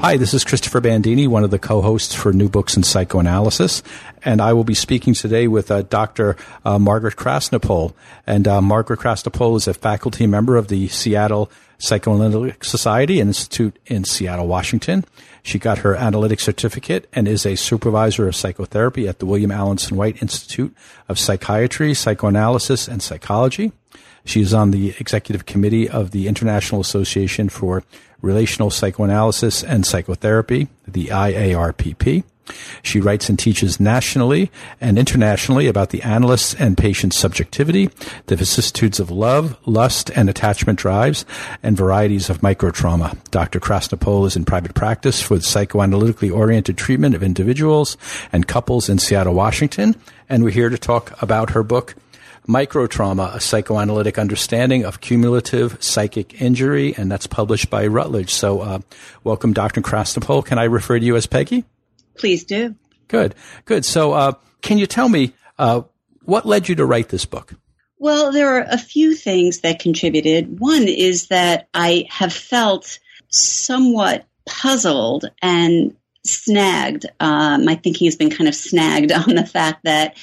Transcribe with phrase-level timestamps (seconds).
[0.00, 3.82] Hi, this is Christopher Bandini, one of the co-hosts for New Books in Psychoanalysis,
[4.24, 6.38] and I will be speaking today with uh, Dr.
[6.64, 7.92] Uh, Margaret Crastnopol.
[8.26, 13.78] And uh, Margaret Crastnopol is a faculty member of the Seattle Psychoanalytic Society and Institute
[13.84, 15.04] in Seattle, Washington.
[15.42, 19.92] She got her analytic certificate and is a supervisor of psychotherapy at the William Alanson
[19.92, 20.74] White Institute
[21.10, 23.70] of Psychiatry, Psychoanalysis, and Psychology.
[24.24, 27.82] She is on the executive committee of the International Association for
[28.22, 32.24] Relational Psychoanalysis and Psychotherapy, the IARPP.
[32.82, 34.50] She writes and teaches nationally
[34.80, 37.90] and internationally about the analyst's and patient's subjectivity,
[38.26, 41.24] the vicissitudes of love, lust, and attachment drives,
[41.62, 43.16] and varieties of microtrauma.
[43.30, 43.60] Dr.
[43.60, 47.96] Crastnopol is in private practice for the psychoanalytically oriented treatment of individuals
[48.32, 49.94] and couples in Seattle, Washington,
[50.28, 51.94] and we're here to talk about her book,
[52.48, 58.32] Microtrauma, a psychoanalytic understanding of cumulative psychic injury, and that's published by Routledge.
[58.32, 58.78] So, uh,
[59.24, 59.80] welcome, Dr.
[59.82, 60.44] Crastnopol.
[60.44, 61.64] Can I refer to you as Peggy?
[62.16, 62.74] Please do.
[63.08, 63.84] Good, good.
[63.84, 64.32] So, uh,
[64.62, 65.82] can you tell me uh,
[66.24, 67.54] what led you to write this book?
[67.98, 70.58] Well, there are a few things that contributed.
[70.58, 75.94] One is that I have felt somewhat puzzled and
[76.24, 77.06] snagged.
[77.20, 80.16] Uh, my thinking has been kind of snagged on the fact that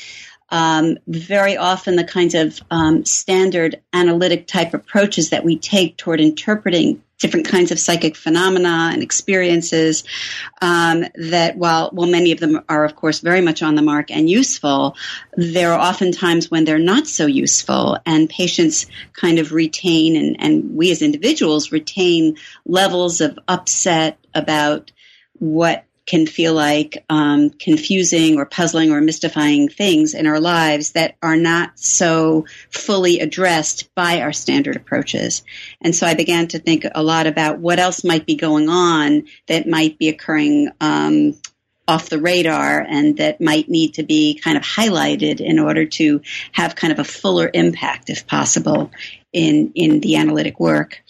[0.49, 6.21] um, very often the kinds of um, standard analytic type approaches that we take toward
[6.21, 10.03] interpreting different kinds of psychic phenomena and experiences
[10.61, 14.11] um, that while while many of them are of course very much on the mark
[14.11, 14.95] and useful
[15.35, 20.35] there are often times when they're not so useful and patients kind of retain and,
[20.39, 24.91] and we as individuals retain levels of upset about
[25.39, 31.15] what can feel like um, confusing or puzzling or mystifying things in our lives that
[31.21, 35.43] are not so fully addressed by our standard approaches.
[35.81, 39.27] And so I began to think a lot about what else might be going on
[39.47, 41.37] that might be occurring um,
[41.89, 46.21] off the radar and that might need to be kind of highlighted in order to
[46.53, 48.91] have kind of a fuller impact, if possible,
[49.33, 51.01] in in the analytic work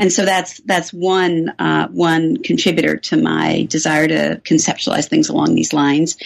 [0.00, 5.54] and so that's that's one uh, one contributor to my desire to conceptualize things along
[5.54, 6.16] these lines.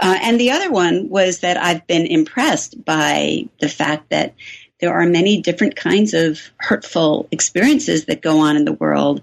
[0.00, 4.34] Uh, and the other one was that I've been impressed by the fact that
[4.82, 9.22] there are many different kinds of hurtful experiences that go on in the world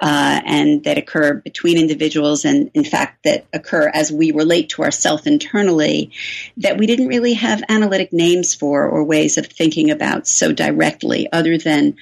[0.00, 4.82] uh, and that occur between individuals and in fact that occur as we relate to
[4.82, 6.12] ourselves internally
[6.58, 11.30] that we didn't really have analytic names for or ways of thinking about so directly
[11.32, 11.96] other than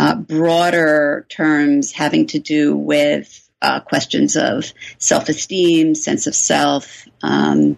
[0.00, 7.76] uh, broader terms having to do with uh, questions of self-esteem, sense of self, um,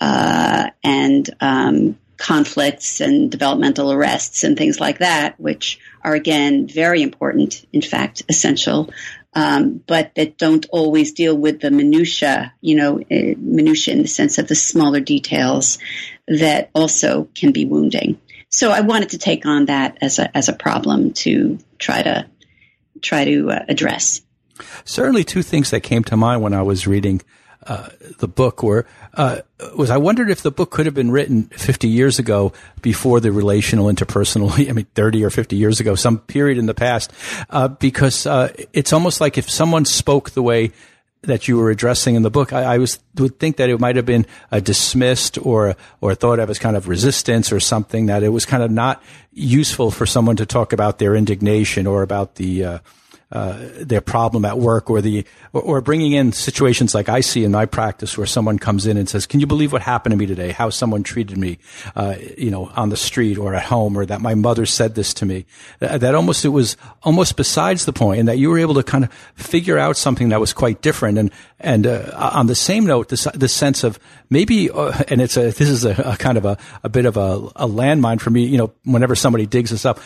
[0.00, 7.00] uh, and um, conflicts and developmental arrests and things like that, which are again very
[7.00, 8.90] important, in fact, essential,
[9.34, 14.08] um, but that don't always deal with the minutia, you know, uh, minutia in the
[14.08, 15.78] sense of the smaller details
[16.26, 18.20] that also can be wounding.
[18.56, 22.26] So I wanted to take on that as a as a problem to try to
[23.02, 24.22] try to uh, address.
[24.86, 27.20] Certainly, two things that came to mind when I was reading
[27.66, 29.42] uh, the book were uh,
[29.76, 33.30] was I wondered if the book could have been written 50 years ago before the
[33.30, 34.50] relational interpersonal.
[34.70, 37.12] I mean, 30 or 50 years ago, some period in the past,
[37.50, 40.72] uh, because uh, it's almost like if someone spoke the way
[41.22, 43.96] that you were addressing in the book, I, I was would think that it might
[43.96, 44.26] have been
[44.62, 48.62] dismissed or or thought of as kind of resistance or something that it was kind
[48.62, 52.78] of not useful for someone to talk about their indignation or about the uh,
[53.32, 57.42] uh, their problem at work or the or, or, bringing in situations like I see
[57.42, 60.16] in my practice where someone comes in and says, "Can you believe what happened to
[60.16, 60.52] me today?
[60.52, 61.58] How someone treated me,
[61.96, 65.12] uh, you know, on the street or at home, or that my mother said this
[65.14, 65.44] to me."
[65.80, 69.02] That, almost it was almost besides the point, and that you were able to kind
[69.02, 71.18] of figure out something that was quite different.
[71.18, 73.98] And and uh, on the same note, this the sense of
[74.30, 77.16] maybe, uh, and it's a this is a, a kind of a, a bit of
[77.16, 78.44] a, a landmine for me.
[78.44, 79.98] You know, whenever somebody digs this up,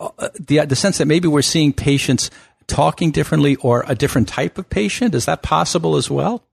[0.00, 2.30] uh, the the sense that maybe we're seeing patients
[2.68, 5.14] talking differently or a different type of patient?
[5.14, 6.44] Is that possible as well?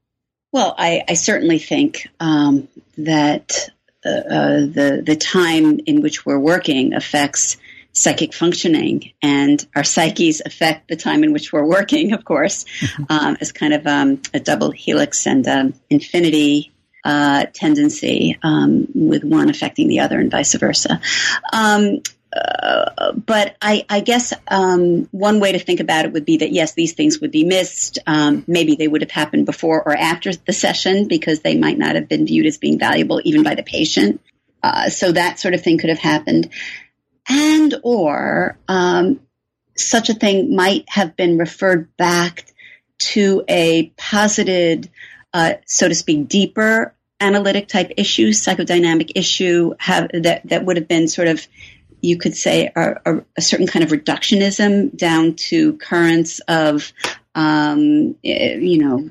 [0.51, 2.67] Well, I, I certainly think um,
[2.97, 3.69] that
[4.05, 7.57] uh, uh, the the time in which we're working affects
[7.91, 12.65] psychic functioning and our psyches affect the time in which we're working, of course,
[13.09, 16.73] um, as kind of um, a double helix and um, infinity
[17.05, 20.99] uh, tendency, um, with one affecting the other and vice versa.
[21.53, 21.99] Um,
[23.25, 26.73] but I, I guess um, one way to think about it would be that yes,
[26.73, 27.99] these things would be missed.
[28.47, 32.09] maybe they would have happened before or after the session because they might not have
[32.09, 34.21] been viewed as being valuable even by the patient.
[34.61, 36.49] Uh, so that sort of thing could have happened
[37.27, 39.19] and or um,
[39.75, 42.45] such a thing might have been referred back
[42.97, 44.89] to a posited,
[45.33, 50.87] uh, so to speak, deeper analytic type issue, psychodynamic issue have, that that would have
[50.87, 51.45] been sort of
[52.05, 56.93] you could say a, a, a certain kind of reductionism down to currents of
[57.33, 59.09] um, you know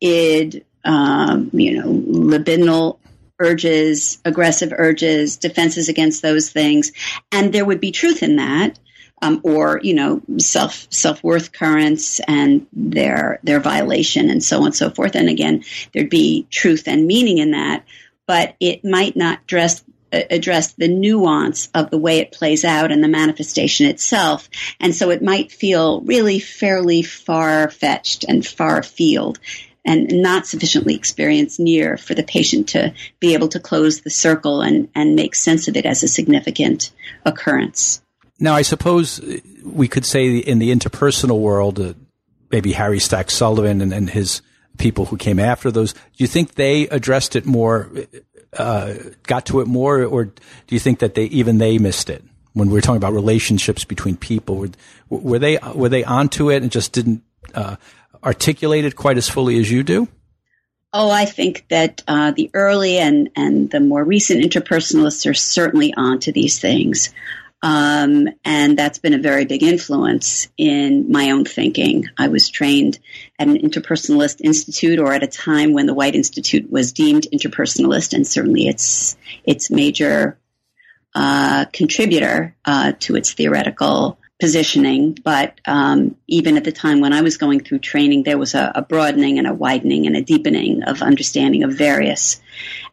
[0.00, 2.98] id um, you know libidinal
[3.38, 6.92] urges, aggressive urges, defenses against those things,
[7.32, 8.78] and there would be truth in that.
[9.22, 14.66] Um, or you know self self worth currents and their their violation and so on
[14.66, 15.16] and so forth.
[15.16, 17.86] And again, there'd be truth and meaning in that,
[18.26, 19.82] but it might not dress
[20.12, 24.48] address the nuance of the way it plays out and the manifestation itself.
[24.80, 29.38] And so it might feel really fairly far fetched and far field
[29.86, 34.60] and not sufficiently experienced near for the patient to be able to close the circle
[34.60, 36.90] and, and make sense of it as a significant
[37.24, 38.02] occurrence.
[38.38, 39.20] Now, I suppose
[39.64, 41.94] we could say in the interpersonal world, uh,
[42.50, 44.42] maybe Harry Stack Sullivan and, and, his
[44.76, 47.90] people who came after those, do you think they addressed it more,
[48.58, 48.94] uh,
[49.24, 50.34] got to it more, or do
[50.68, 52.24] you think that they even they missed it?
[52.52, 54.70] When we are talking about relationships between people, were,
[55.10, 57.22] were they were they onto it and just didn't
[57.54, 57.76] uh,
[58.24, 60.08] articulate it quite as fully as you do?
[60.92, 65.92] Oh, I think that uh, the early and, and the more recent interpersonalists are certainly
[65.94, 67.12] onto these things.
[67.62, 72.06] Um, and that's been a very big influence in my own thinking.
[72.16, 72.98] I was trained
[73.38, 78.12] at an interpersonalist institute or at a time when the White Institute was deemed interpersonalist,
[78.12, 80.38] and certainly its, its major
[81.14, 87.22] uh, contributor uh, to its theoretical positioning, but um, even at the time when I
[87.22, 90.82] was going through training, there was a, a, broadening and a widening and a deepening
[90.82, 92.40] of understanding of various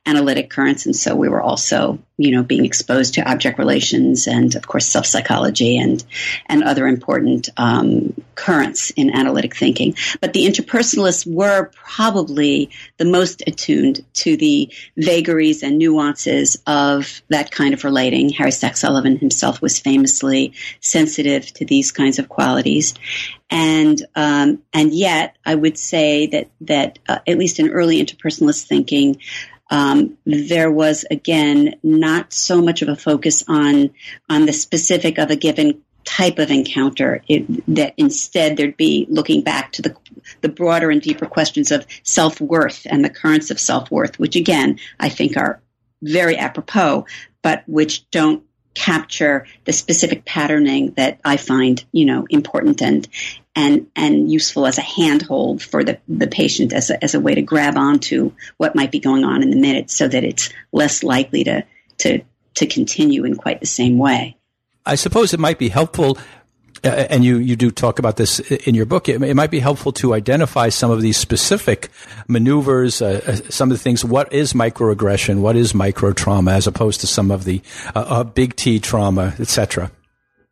[0.06, 4.56] analytic currents, and so we were also, you know, being exposed to object relations and,
[4.56, 6.04] of course, self psychology and
[6.48, 9.96] and other important um, currents in analytic thinking.
[10.20, 17.52] But the interpersonalists were probably the most attuned to the vagaries and nuances of that
[17.52, 18.30] kind of relating.
[18.30, 22.94] Harry Stack Sullivan himself was famously sensitive to these kinds of qualities,
[23.50, 28.66] and um, and yet I would say that that uh, at least in early interpersonalist
[28.66, 29.18] thinking,
[29.70, 33.92] um, there was again not so much of a focus on
[34.30, 37.24] on the specific of a given type of encounter.
[37.28, 39.96] It, that instead there'd be looking back to the
[40.42, 44.36] the broader and deeper questions of self worth and the currents of self worth, which
[44.36, 45.62] again I think are
[46.02, 47.06] very apropos,
[47.42, 48.44] but which don't
[48.74, 53.08] capture the specific patterning that I find, you know, important and
[53.56, 57.36] and and useful as a handhold for the, the patient as a, as a way
[57.36, 61.04] to grab onto what might be going on in the minute so that it's less
[61.04, 61.64] likely to
[62.00, 62.22] to
[62.56, 64.38] to continue in quite the same way.
[64.86, 66.18] I suppose it might be helpful
[66.84, 69.08] uh, and you, you do talk about this in your book.
[69.08, 71.90] It, it, might be helpful to identify some of these specific
[72.28, 74.04] maneuvers, uh, uh some of the things.
[74.04, 75.40] What is microaggression?
[75.40, 77.62] What is micro trauma, as opposed to some of the
[77.96, 79.92] uh, uh big T trauma, etc.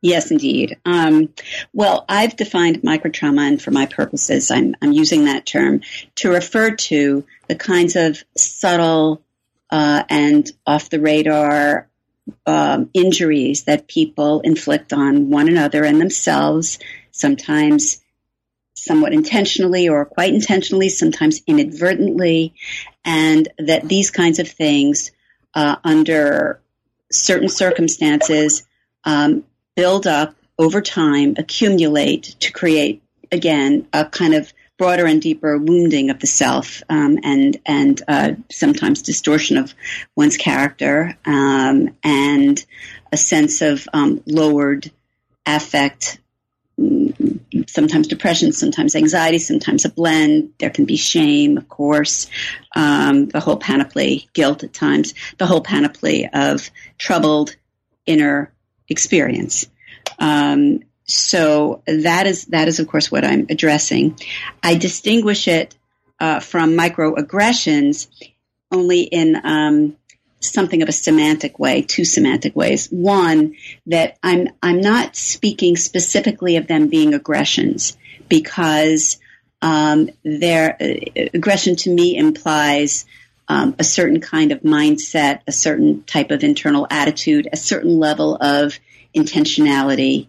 [0.02, 0.80] Yes, indeed.
[0.84, 1.32] Um,
[1.74, 5.82] well, I've defined microtrauma, and for my purposes, I'm, I'm using that term
[6.16, 9.22] to refer to the kinds of subtle
[9.70, 11.88] uh, and off the radar
[12.48, 16.80] um, injuries that people inflict on one another and themselves,
[17.12, 18.02] sometimes
[18.74, 22.56] somewhat intentionally or quite intentionally, sometimes inadvertently,
[23.06, 25.12] and that these kinds of things,
[25.54, 26.60] uh, under
[27.12, 28.64] certain circumstances,
[29.04, 29.44] um,
[29.82, 36.12] build up over time, accumulate to create again a kind of broader and deeper wounding
[36.12, 39.74] of the self um, and and uh, sometimes distortion of
[40.16, 42.64] one's character um, and
[43.12, 44.92] a sense of um, lowered
[45.48, 46.20] affect
[47.66, 50.54] sometimes depression, sometimes anxiety, sometimes a blend.
[50.60, 52.30] There can be shame, of course,
[52.76, 56.70] um, the whole panoply, guilt at times, the whole panoply of
[57.00, 57.56] troubled
[58.06, 58.54] inner
[58.92, 59.66] experience.
[60.20, 64.18] Um, so that is that is of course what I'm addressing.
[64.64, 65.76] I distinguish it
[66.20, 68.08] uh, from microaggressions
[68.72, 69.98] only in um,
[70.42, 72.88] something of a semantic way, two semantic ways.
[72.88, 73.56] One,
[73.88, 79.20] that I'm, I'm not speaking specifically of them being aggressions because
[79.62, 83.06] um, their uh, aggression to me implies
[83.48, 88.36] um, a certain kind of mindset, a certain type of internal attitude, a certain level
[88.36, 88.80] of
[89.16, 90.28] intentionality.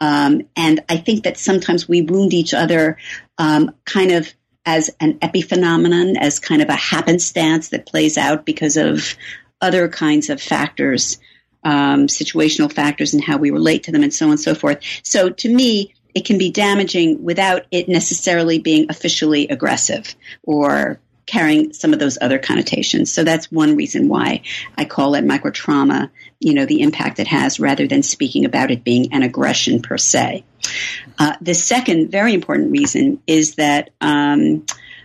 [0.00, 2.98] Um, and I think that sometimes we wound each other
[3.38, 4.32] um, kind of
[4.64, 9.16] as an epiphenomenon, as kind of a happenstance that plays out because of
[9.60, 11.18] other kinds of factors,
[11.64, 14.78] um, situational factors, and how we relate to them, and so on and so forth.
[15.02, 21.72] So to me, it can be damaging without it necessarily being officially aggressive or carrying
[21.72, 23.12] some of those other connotations.
[23.12, 24.42] So that's one reason why
[24.76, 26.10] I call it microtrauma,
[26.40, 29.98] you know, the impact it has rather than speaking about it being an aggression per
[29.98, 30.44] se.
[31.18, 34.64] Uh, the second very important reason is that um,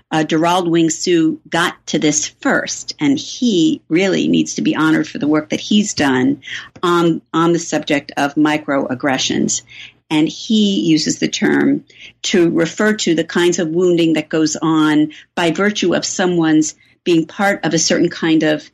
[0.09, 5.07] uh, Derald Wing Sue got to this first, and he really needs to be honored
[5.07, 6.41] for the work that he's done
[6.81, 9.63] on on the subject of microaggressions.
[10.09, 11.85] And he uses the term
[12.23, 17.25] to refer to the kinds of wounding that goes on by virtue of someone's being
[17.25, 18.69] part of a certain kind of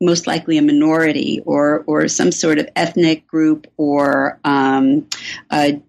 [0.00, 5.08] most likely a minority or or some sort of ethnic group or um,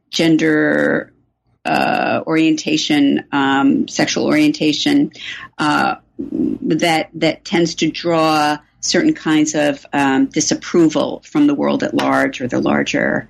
[0.10, 1.13] gender
[1.65, 5.12] uh, orientation, um, sexual orientation,
[5.58, 11.94] uh, that that tends to draw certain kinds of um, disapproval from the world at
[11.94, 13.27] large or the larger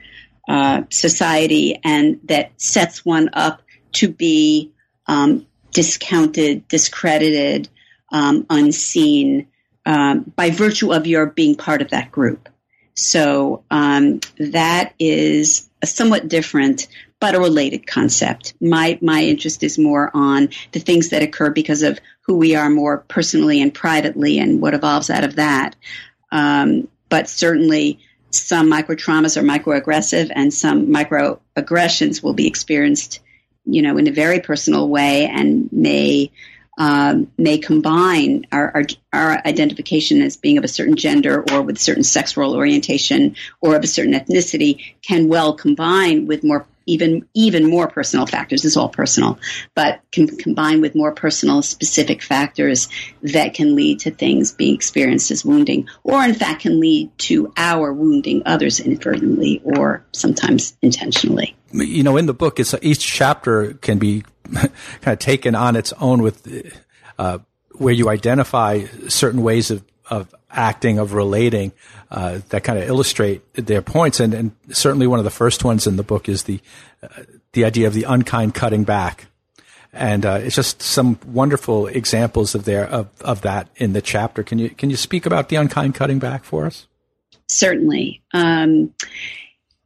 [0.48, 3.62] uh, society, and that sets one up
[3.94, 4.72] to be
[5.08, 7.70] um, discounted, discredited,
[8.12, 9.48] um, unseen
[9.86, 12.50] um, by virtue of your being part of that group.
[12.94, 16.88] So um, that is a somewhat different
[17.20, 18.54] but a related concept.
[18.62, 22.70] My my interest is more on the things that occur because of who we are
[22.70, 25.75] more personally and privately, and what evolves out of that.
[26.32, 28.00] Um, but certainly,
[28.31, 33.19] some microtraumas are microaggressive, and some microaggressions will be experienced,
[33.65, 36.31] you know, in a very personal way, and may
[36.79, 41.79] um, may combine our, our, our, identification as being of a certain gender or with
[41.79, 47.70] certain sexual orientation or of a certain ethnicity can well combine with more even even
[47.70, 48.65] more personal factors.
[48.65, 49.39] It's all personal,
[49.75, 52.89] but can combine with more personal specific factors
[53.22, 57.53] that can lead to things being experienced as wounding, or in fact can lead to
[57.58, 61.56] our wounding others inadvertently or sometimes intentionally.
[61.72, 64.72] You know, in the book, it's each chapter can be kind
[65.06, 66.74] of taken on its own with
[67.20, 67.39] uh,
[67.74, 71.72] where you identify certain ways of of acting, of relating,
[72.10, 74.20] uh, that kind of illustrate their points.
[74.20, 76.60] And, and, certainly one of the first ones in the book is the,
[77.04, 77.08] uh,
[77.54, 79.27] the idea of the unkind cutting back.
[79.94, 84.44] And uh, it's just some wonderful examples of there of, of that in the chapter.
[84.44, 86.86] Can you can you speak about the unkind cutting back for us?
[87.50, 88.22] Certainly.
[88.34, 88.94] Um,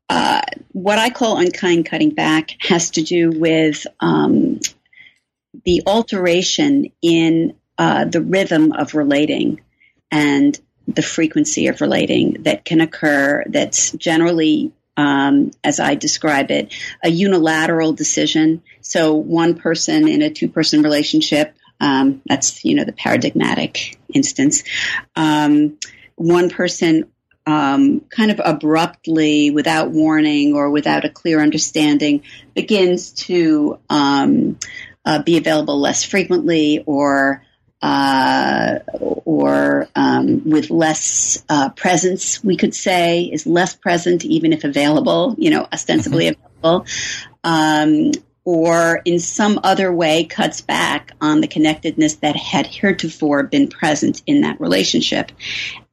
[0.10, 0.42] uh,
[0.74, 4.60] what I call unkind cutting back has to do with um,
[5.64, 9.62] the alteration in uh, the rhythm of relating
[10.12, 16.74] and the frequency of relating that can occur that's generally um, as I describe it,
[17.04, 18.62] a unilateral decision.
[18.82, 24.64] So one person in a two-person relationship, um, that's you know the paradigmatic instance.
[25.16, 25.78] Um,
[26.16, 27.10] one person
[27.48, 34.60] um, kind of abruptly, without warning or without a clear understanding, begins to um,
[35.06, 37.44] uh, be available less frequently or
[37.82, 44.64] uh, or um, with less uh, presence, we could say, is less present even if
[44.64, 46.42] available, you know, ostensibly mm-hmm.
[46.64, 46.86] available,
[47.44, 48.12] um,
[48.44, 54.22] or in some other way cuts back on the connectedness that had heretofore been present
[54.28, 55.32] in that relationship,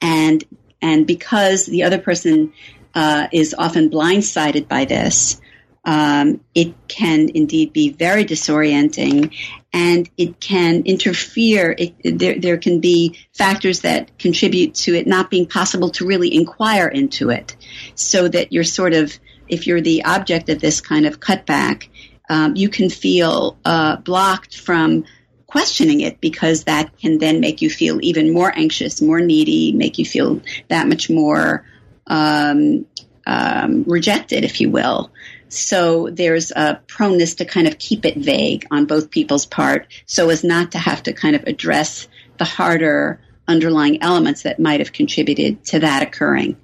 [0.00, 0.44] and
[0.82, 2.52] and because the other person
[2.94, 5.40] uh, is often blindsided by this.
[5.84, 9.34] Um, it can indeed be very disorienting
[9.72, 11.74] and it can interfere.
[11.78, 16.34] It, there, there can be factors that contribute to it not being possible to really
[16.34, 17.56] inquire into it,
[17.94, 21.88] so that you're sort of, if you're the object of this kind of cutback,
[22.30, 25.04] um, you can feel uh, blocked from
[25.46, 29.98] questioning it because that can then make you feel even more anxious, more needy, make
[29.98, 31.64] you feel that much more
[32.06, 32.86] um,
[33.26, 35.10] um, rejected, if you will.
[35.48, 40.28] So there's a proneness to kind of keep it vague on both people's part so
[40.30, 44.92] as not to have to kind of address the harder underlying elements that might have
[44.92, 46.56] contributed to that occurring.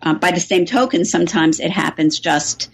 [0.00, 2.70] Uh, by the same token, sometimes it happens just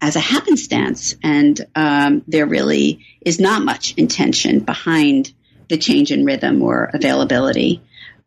[0.00, 5.32] as a happenstance, and um, there really is not much intention behind
[5.68, 7.80] the change in rhythm or availability.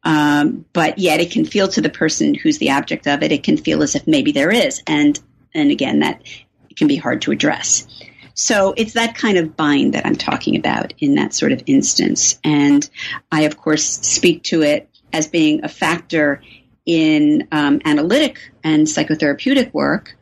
[0.04, 3.44] Um, but yet it can feel to the person who's the object of it, it
[3.44, 4.82] can feel as if maybe there is.
[4.88, 5.20] And,
[5.54, 6.22] and again, that
[6.76, 7.88] can be hard to address.
[8.34, 12.38] So it's that kind of bind that I'm talking about in that sort of instance.
[12.44, 12.88] And
[13.32, 16.42] I, of course, speak to it as being a factor
[16.86, 20.18] in um, analytic and psychotherapeutic work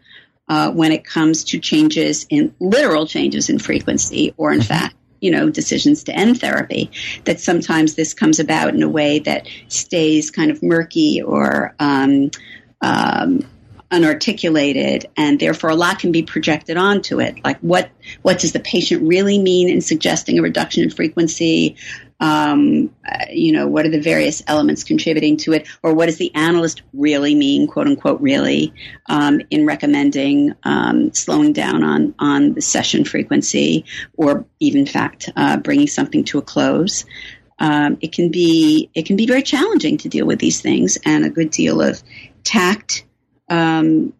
[0.47, 4.67] uh, when it comes to changes in literal changes in frequency or in mm-hmm.
[4.67, 6.91] fact you know decisions to end therapy
[7.23, 12.29] that sometimes this comes about in a way that stays kind of murky or um,
[12.81, 13.39] um,
[13.93, 17.37] unarticulated and therefore a lot can be projected onto it.
[17.45, 17.91] Like what
[18.23, 21.75] what does the patient really mean in suggesting a reduction in frequency?
[22.19, 25.67] Um, uh, you know what are the various elements contributing to it?
[25.83, 28.73] Or what does the analyst really mean quote unquote really
[29.07, 33.85] um, in recommending um, slowing down on on the session frequency
[34.17, 37.05] or even in fact uh, bringing something to a close?
[37.59, 41.23] Um, it can be it can be very challenging to deal with these things and
[41.23, 42.01] a good deal of
[42.43, 43.05] tact
[43.53, 44.13] um,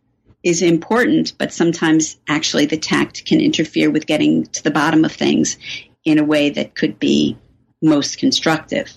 [0.44, 5.12] is important, but sometimes actually the tact can interfere with getting to the bottom of
[5.12, 5.58] things
[6.04, 7.38] in a way that could be
[7.82, 8.92] most constructive.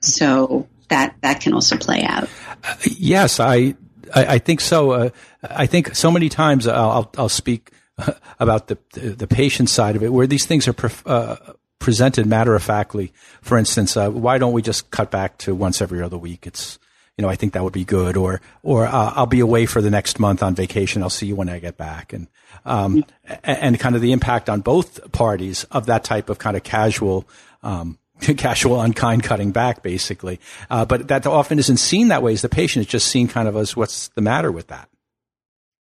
[0.00, 2.28] So that that can also play out.
[2.64, 3.74] Uh, yes, I,
[4.14, 4.90] I, I think so.
[4.92, 5.10] Uh,
[5.42, 7.70] I think so many times I'll I'll speak
[8.40, 10.72] about the the patient side of it, where these things are.
[10.72, 11.36] Pre- uh,
[11.78, 13.12] presented matter of factly.
[13.40, 16.44] For instance, uh, why don't we just cut back to once every other week?
[16.44, 16.78] It's
[17.18, 18.16] you know, I think that would be good.
[18.16, 21.02] Or, or uh, I'll be away for the next month on vacation.
[21.02, 22.12] I'll see you when I get back.
[22.12, 22.28] And,
[22.64, 23.04] um,
[23.42, 27.26] and kind of the impact on both parties of that type of kind of casual,
[27.64, 30.38] um, casual unkind cutting back, basically.
[30.70, 33.48] Uh, but that often isn't seen that way as the patient is just seen kind
[33.48, 34.88] of as what's the matter with that.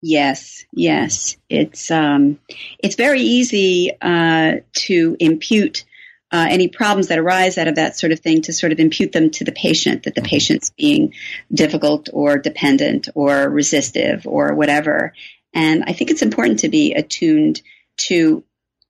[0.02, 2.38] Yes, yes, it's um,
[2.80, 5.84] it's very easy uh, to impute
[6.32, 9.12] uh, any problems that arise out of that sort of thing to sort of impute
[9.12, 10.30] them to the patient, that the mm-hmm.
[10.30, 11.14] patient's being
[11.54, 15.14] difficult or dependent or resistive or whatever.
[15.54, 17.62] And I think it's important to be attuned
[18.08, 18.44] to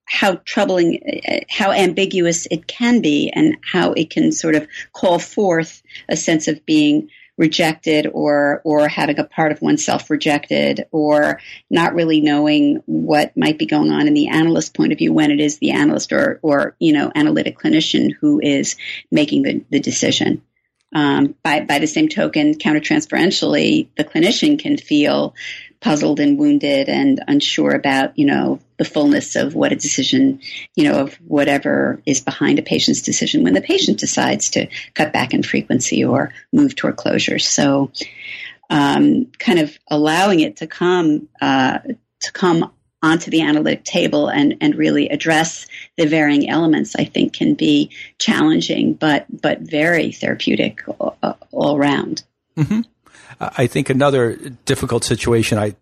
[0.06, 5.20] how troubling, uh, how ambiguous it can be and how it can sort of call
[5.20, 11.40] forth a sense of being rejected or or having a part of oneself rejected or
[11.70, 15.32] not really knowing what might be going on in the analyst point of view when
[15.32, 18.76] it is the analyst or or you know analytic clinician who is
[19.12, 20.42] making the, the decision.
[20.94, 25.36] Um, by by the same token, countertransferentially, the clinician can feel
[25.80, 30.42] puzzled and wounded and unsure about, you know, the fullness of what a decision,
[30.76, 35.14] you know, of whatever is behind a patient's decision when the patient decides to cut
[35.14, 37.40] back in frequency or move toward closure.
[37.40, 37.92] So,
[38.70, 41.80] um, kind of allowing it to come uh,
[42.22, 42.72] to come
[43.04, 47.92] onto the analytic table and, and really address the varying elements, I think, can be
[48.18, 51.18] challenging, but but very therapeutic all,
[51.52, 52.24] all around.
[52.58, 52.82] Mm-hmm.
[53.40, 55.76] I think another difficult situation I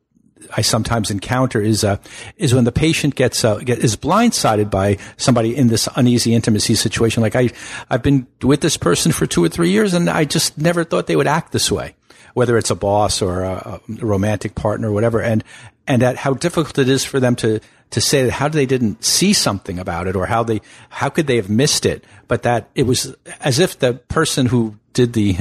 [0.56, 1.98] I sometimes encounter is uh,
[2.38, 6.76] is when the patient gets uh, get, is blindsided by somebody in this uneasy intimacy
[6.76, 7.24] situation.
[7.24, 7.50] Like I
[7.90, 11.08] I've been with this person for two or three years, and I just never thought
[11.08, 11.96] they would act this way,
[12.34, 15.22] whether it's a boss or a, a romantic partner or whatever.
[15.22, 15.44] And
[15.88, 17.60] and at how difficult it is for them to
[17.92, 21.28] to say that how they didn't see something about it or how they how could
[21.28, 25.38] they have missed it, but that it was as if the person who did the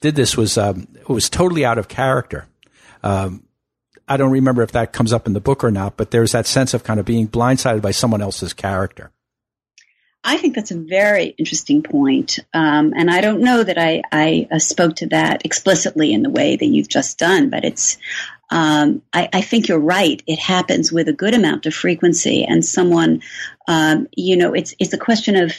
[0.00, 2.46] did this was um, was totally out of character.
[3.02, 3.44] Um,
[4.08, 6.46] I don't remember if that comes up in the book or not, but there's that
[6.46, 9.12] sense of kind of being blindsided by someone else's character.
[10.22, 12.38] I think that's a very interesting point.
[12.52, 16.30] Um, and I don't know that I, I uh, spoke to that explicitly in the
[16.30, 17.96] way that you've just done, but it's,
[18.50, 20.22] um, I, I, think you're right.
[20.26, 23.22] It happens with a good amount of frequency and someone,
[23.68, 25.54] um, you know, it's, it's a question of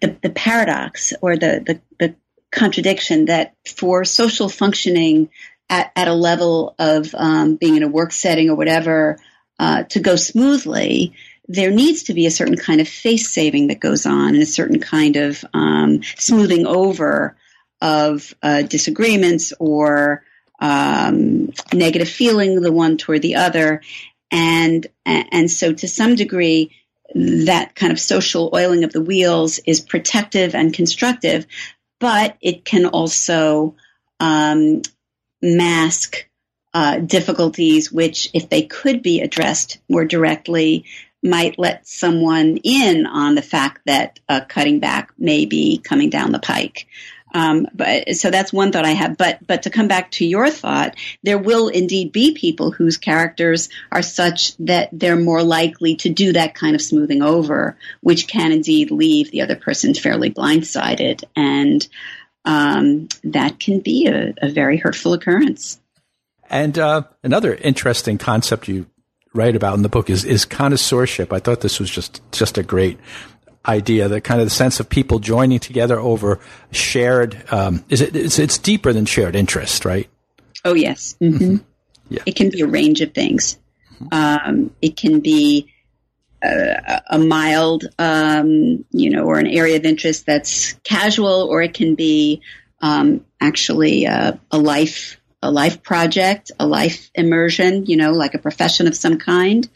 [0.00, 2.14] the, the paradox or the, the, the
[2.52, 5.30] contradiction that for social functioning
[5.68, 9.18] at, at a level of um, being in a work setting or whatever
[9.58, 11.14] uh, to go smoothly,
[11.48, 14.46] there needs to be a certain kind of face saving that goes on and a
[14.46, 17.36] certain kind of um, smoothing over
[17.80, 20.22] of uh, disagreements or
[20.60, 23.82] um, negative feeling the one toward the other.
[24.30, 26.70] And, and so to some degree,
[27.14, 31.46] that kind of social oiling of the wheels is protective and constructive,
[32.02, 33.76] but it can also
[34.18, 34.82] um,
[35.40, 36.28] mask
[36.74, 40.84] uh, difficulties which, if they could be addressed more directly,
[41.22, 46.32] might let someone in on the fact that uh, cutting back may be coming down
[46.32, 46.88] the pike.
[47.32, 49.16] Um, but so that's one thought I have.
[49.16, 53.68] But but to come back to your thought, there will indeed be people whose characters
[53.90, 58.52] are such that they're more likely to do that kind of smoothing over, which can
[58.52, 61.24] indeed leave the other person fairly blindsided.
[61.34, 61.86] And
[62.44, 65.78] um, that can be a, a, very hurtful occurrence.
[66.50, 68.86] And uh, another interesting concept you
[69.32, 71.32] write about in the book is is connoisseurship.
[71.32, 72.98] I thought this was just just a great
[73.66, 74.08] idea.
[74.08, 77.42] The kind of the sense of people joining together over shared.
[77.50, 78.14] Um, is it?
[78.16, 80.08] It's, it's, deeper than shared interest, right?
[80.64, 81.16] Oh yes.
[81.20, 81.56] Mm-hmm.
[82.08, 82.22] Yeah.
[82.26, 83.58] It can be a range of things.
[84.10, 85.72] Um, it can be
[86.42, 91.74] a, a mild, um, you know, or an area of interest that's casual, or it
[91.74, 92.42] can be
[92.80, 98.38] um, actually a, a, life a life project, a life immersion, you know, like a
[98.38, 99.68] profession of some kind,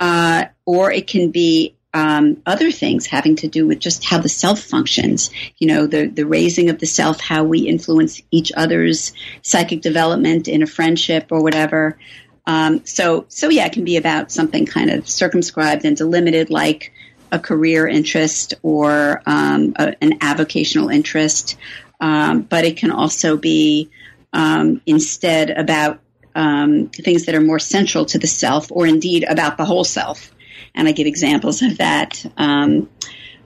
[0.00, 4.28] uh, or it can be um, other things having to do with just how the
[4.28, 9.12] self functions, you know, the, the raising of the self, how we influence each other's
[9.42, 11.98] psychic development in a friendship or whatever.
[12.46, 16.92] Um, so, so yeah, it can be about something kind of circumscribed and delimited, like
[17.30, 21.56] a career interest or um, a, an avocational interest.
[22.00, 23.90] Um, but it can also be
[24.32, 26.00] um, instead about
[26.34, 30.32] um, things that are more central to the self, or indeed about the whole self.
[30.78, 32.24] And I give examples of that.
[32.38, 32.88] Um,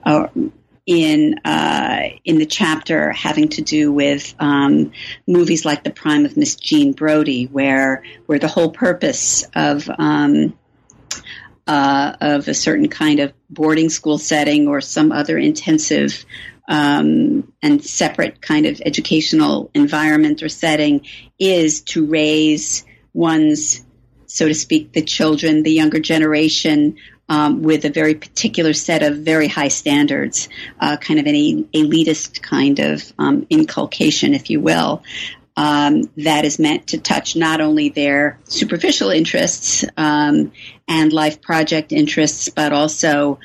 [0.05, 0.27] uh,
[0.85, 4.91] in uh, in the chapter having to do with um,
[5.25, 10.57] movies like The Prime of Miss Jean Brodie, where where the whole purpose of um,
[11.65, 16.25] uh, of a certain kind of boarding school setting or some other intensive
[16.67, 21.05] um, and separate kind of educational environment or setting
[21.39, 23.83] is to raise one's
[24.33, 26.97] so to speak, the children, the younger generation,
[27.29, 32.41] um, with a very particular set of very high standards, uh, kind of an elitist
[32.41, 35.03] kind of um, inculcation, if you will.
[35.55, 40.51] Um, that is meant to touch not only their superficial interests um,
[40.87, 43.39] and life project interests, but also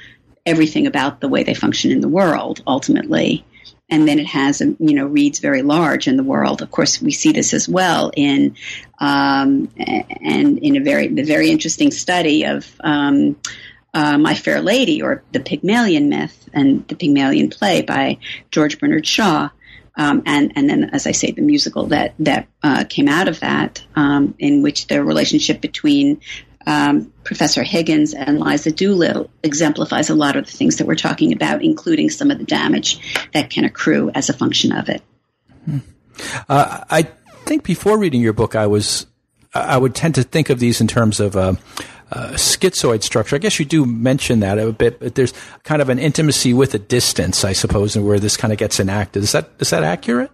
[0.46, 3.44] everything about the way they function in the world ultimately.
[3.90, 6.60] And then it has, you know, reads very large in the world.
[6.62, 8.56] Of course, we see this as well in,
[8.98, 13.36] um, and in a very, the very interesting study of, um,
[13.94, 18.18] uh, My Fair Lady or the Pygmalion myth and the Pygmalion play by
[18.50, 19.50] George Bernard Shaw.
[19.96, 23.40] Um, and and then, as I say, the musical that that uh, came out of
[23.40, 26.20] that, um, in which the relationship between
[26.68, 31.32] um, Professor Higgins and Liza Doolittle exemplifies a lot of the things that we're talking
[31.32, 35.02] about, including some of the damage that can accrue as a function of it.
[35.64, 35.78] Hmm.
[36.48, 37.02] Uh, I
[37.44, 39.06] think before reading your book, I was
[39.54, 41.36] I would tend to think of these in terms of.
[41.36, 41.54] Uh,
[42.10, 43.36] uh, schizoid structure.
[43.36, 46.74] I guess you do mention that a bit, but there's kind of an intimacy with
[46.74, 49.22] a distance, I suppose, and where this kind of gets enacted.
[49.22, 50.30] Is that is that accurate?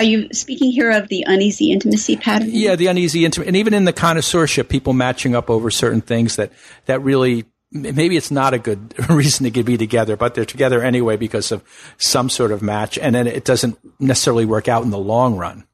[0.00, 2.48] Are you speaking here of the uneasy intimacy pattern?
[2.50, 6.36] Yeah, the uneasy intimacy, and even in the connoisseurship, people matching up over certain things
[6.36, 6.52] that
[6.86, 11.16] that really maybe it's not a good reason to be together, but they're together anyway
[11.16, 11.62] because of
[11.98, 15.64] some sort of match, and then it doesn't necessarily work out in the long run.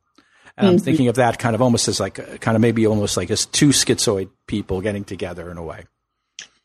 [0.59, 0.85] I'm mm-hmm.
[0.85, 3.69] thinking of that kind of almost as like kind of maybe almost like as two
[3.69, 5.85] schizoid people getting together in a way.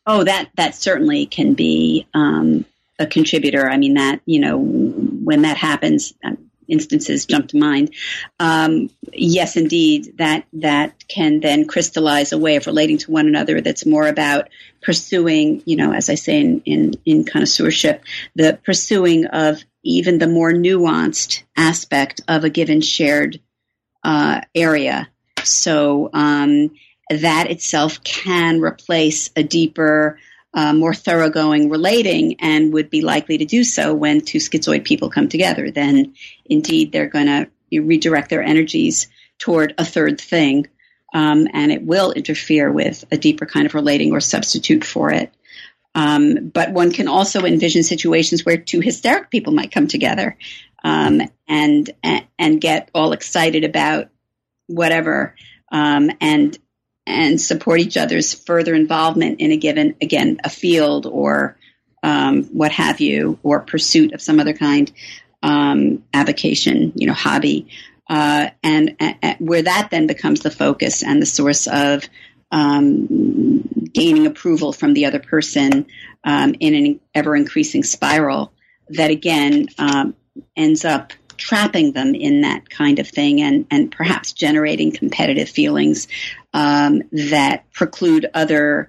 [0.06, 2.64] Oh, that that certainly can be um,
[2.98, 3.68] a contributor.
[3.68, 7.94] I mean, that you know, when that happens, um, instances jump to mind.
[8.38, 13.60] Um, yes, indeed, that that can then crystallize a way of relating to one another.
[13.60, 14.48] That's more about
[14.82, 18.02] pursuing, you know, as I say in in, in connoisseurship,
[18.34, 23.40] the pursuing of even the more nuanced aspect of a given shared
[24.04, 25.08] uh, area.
[25.42, 26.70] So um,
[27.10, 30.18] that itself can replace a deeper,
[30.52, 35.10] uh, more thoroughgoing relating and would be likely to do so when two schizoid people
[35.10, 35.70] come together.
[35.70, 36.14] Then
[36.44, 37.48] indeed they're going to
[37.80, 40.68] redirect their energies toward a third thing.
[41.12, 45.32] Um, and it will interfere with a deeper kind of relating or substitute for it.
[45.94, 50.36] Um, but one can also envision situations where two hysteric people might come together
[50.84, 51.90] um, and,
[52.38, 54.08] and get all excited about
[54.66, 55.34] whatever
[55.72, 56.56] um, and
[57.06, 61.56] and support each other's further involvement in a given again a field or
[62.02, 64.92] um, what have you or pursuit of some other kind
[65.42, 67.68] um, avocation you know hobby.
[68.08, 72.06] Uh, and, and, where that then becomes the focus and the source of
[72.50, 73.62] um,
[73.94, 75.86] gaining approval from the other person
[76.22, 78.52] um, in an ever increasing spiral
[78.90, 80.14] that again um,
[80.56, 86.06] ends up trapping them in that kind of thing and, and perhaps generating competitive feelings
[86.52, 88.88] um, that preclude other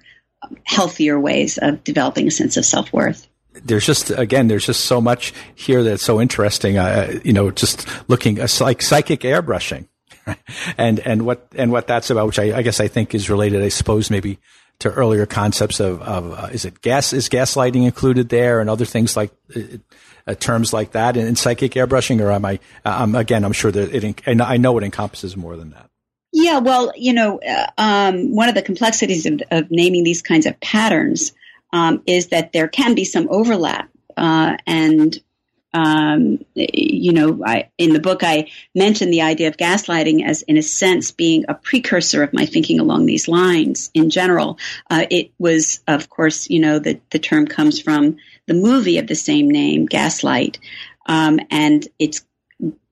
[0.63, 3.27] healthier ways of developing a sense of self worth
[3.63, 7.87] there's just again there's just so much here that's so interesting uh, you know just
[8.09, 9.87] looking uh, like psychic airbrushing.
[10.77, 13.61] And and what and what that's about which I, I, guess I think is related
[13.61, 14.39] I suppose maybe
[14.79, 18.85] to earlier concepts of, of uh, is it gas is gaslighting included there and other
[18.85, 19.59] things like uh,
[20.27, 23.71] uh terms like that in, in, psychic airbrushing or am I um, again I'm sure
[23.71, 25.89] that it and I know it encompasses more than that.
[26.37, 30.45] Yeah, well, you know, uh, um, one of the complexities of, of, naming these kinds
[30.45, 31.31] of patterns
[31.71, 35.17] um, is that there can be some overlap, uh, and
[35.75, 40.55] um, you know, I, in the book, I mentioned the idea of gaslighting as, in
[40.57, 44.57] a sense, being a precursor of my thinking along these lines in general.
[44.89, 48.15] Uh, it was, of course, you know, the, the term comes from
[48.47, 50.59] the movie of the same name, Gaslight,
[51.07, 52.25] um, and it's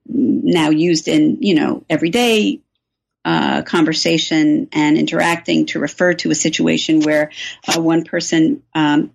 [0.06, 2.60] now used in, you know, everyday
[3.24, 7.30] uh, conversation and interacting to refer to a situation where
[7.66, 9.10] uh, one person um,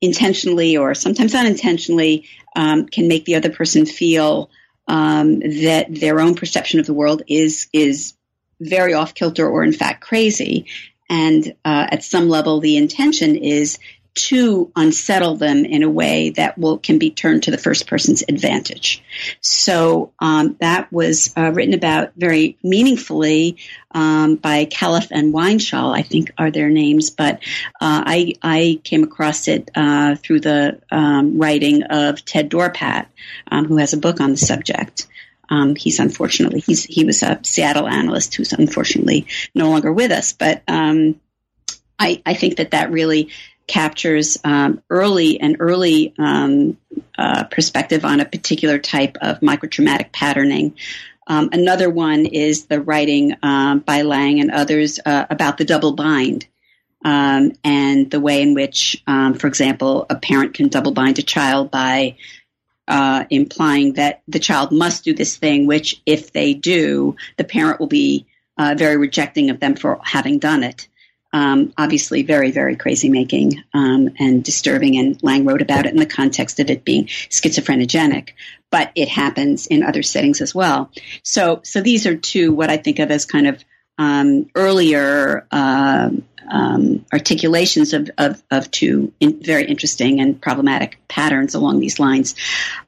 [0.00, 4.50] intentionally or sometimes unintentionally um, can make the other person feel
[4.88, 8.14] um, that their own perception of the world is is
[8.60, 10.66] very off kilter or in fact crazy.
[11.08, 13.78] And uh, at some level, the intention is
[14.16, 18.22] to unsettle them in a way that will can be turned to the first person's
[18.26, 19.02] advantage.
[19.42, 23.58] So um, that was uh, written about very meaningfully
[23.90, 27.36] um, by Calef and Weinshel, I think are their names, but
[27.80, 33.06] uh, I I came across it uh, through the um, writing of Ted Dorpat,
[33.50, 35.06] um, who has a book on the subject.
[35.48, 40.32] Um, he's unfortunately he's he was a Seattle analyst who's unfortunately no longer with us,
[40.32, 41.20] but um,
[41.98, 43.30] I, I think that that really
[43.66, 46.76] captures um, early and early um,
[47.18, 50.74] uh, perspective on a particular type of microtraumatic patterning.
[51.26, 55.92] Um, another one is the writing um, by Laing and others uh, about the double
[55.92, 56.46] bind.
[57.04, 61.22] Um, and the way in which, um, for example, a parent can double bind a
[61.22, 62.16] child by
[62.88, 67.80] uh, implying that the child must do this thing, which, if they do, the parent
[67.80, 68.26] will be
[68.58, 70.88] uh, very rejecting of them for having done it.
[71.32, 74.96] Um, obviously, very, very crazy making um, and disturbing.
[74.96, 78.30] And Laing wrote about it in the context of it being schizophrenogenic,
[78.70, 80.90] but it happens in other settings as well.
[81.22, 83.62] So, so these are two what I think of as kind of
[83.98, 86.10] um, earlier uh,
[87.12, 92.34] articulations of, of, of two in, very interesting and problematic patterns along these lines.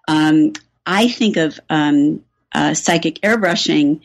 [0.07, 0.53] Um,
[0.87, 4.01] I think of um, uh, psychic airbrushing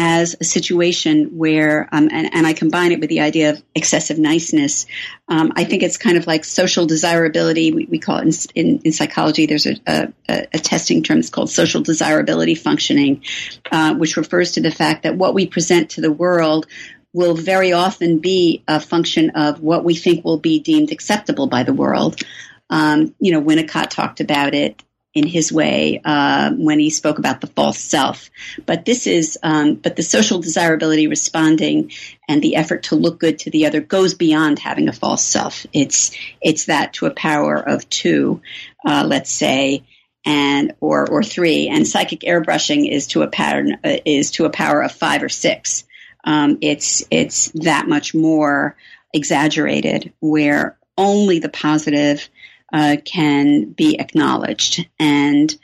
[0.00, 4.16] as a situation where, um, and, and, I combine it with the idea of excessive
[4.16, 4.86] niceness.
[5.26, 7.72] Um, I think it's kind of like social desirability.
[7.72, 9.46] We, we call it in, in, in psychology.
[9.46, 13.24] There's a, a, a, testing term that's called social desirability functioning,
[13.72, 16.68] uh, which refers to the fact that what we present to the world
[17.12, 21.64] will very often be a function of what we think will be deemed acceptable by
[21.64, 22.22] the world.
[22.70, 24.80] Um, you know, Winnicott talked about it
[25.14, 28.30] in his way uh, when he spoke about the false self.
[28.66, 31.92] But this is, um, but the social desirability responding
[32.28, 35.66] and the effort to look good to the other goes beyond having a false self.
[35.72, 38.42] It's it's that to a power of two,
[38.86, 39.84] uh, let's say,
[40.24, 41.68] and or or three.
[41.68, 45.30] And psychic airbrushing is to a pattern uh, is to a power of five or
[45.30, 45.84] six.
[46.22, 48.76] Um, it's it's that much more
[49.14, 52.28] exaggerated, where only the positive
[52.72, 54.86] uh, can be acknowledged.
[54.98, 55.54] And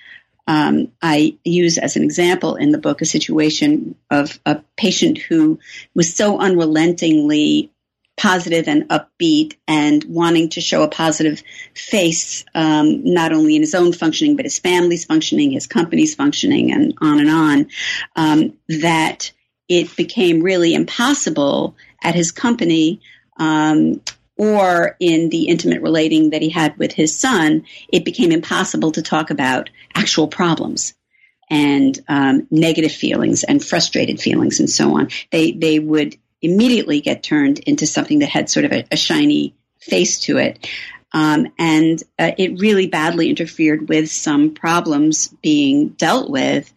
[0.46, 5.58] um, I use as an example in the book a situation of a patient who
[5.94, 7.70] was so unrelentingly
[8.16, 11.42] positive and upbeat and wanting to show a positive
[11.74, 16.72] face, um, not only in his own functioning, but his family's functioning, his company's functioning,
[16.72, 17.66] and on and on,
[18.14, 19.32] um, that
[19.68, 23.00] it became really impossible at his company
[23.38, 24.00] um,
[24.36, 29.02] or in the intimate relating that he had with his son, it became impossible to
[29.02, 30.94] talk about actual problems
[31.50, 35.08] and um, negative feelings and frustrated feelings and so on.
[35.30, 39.54] They they would immediately get turned into something that had sort of a, a shiny
[39.78, 40.68] face to it.
[41.12, 46.72] Um, and uh, it really badly interfered with some problems being dealt with,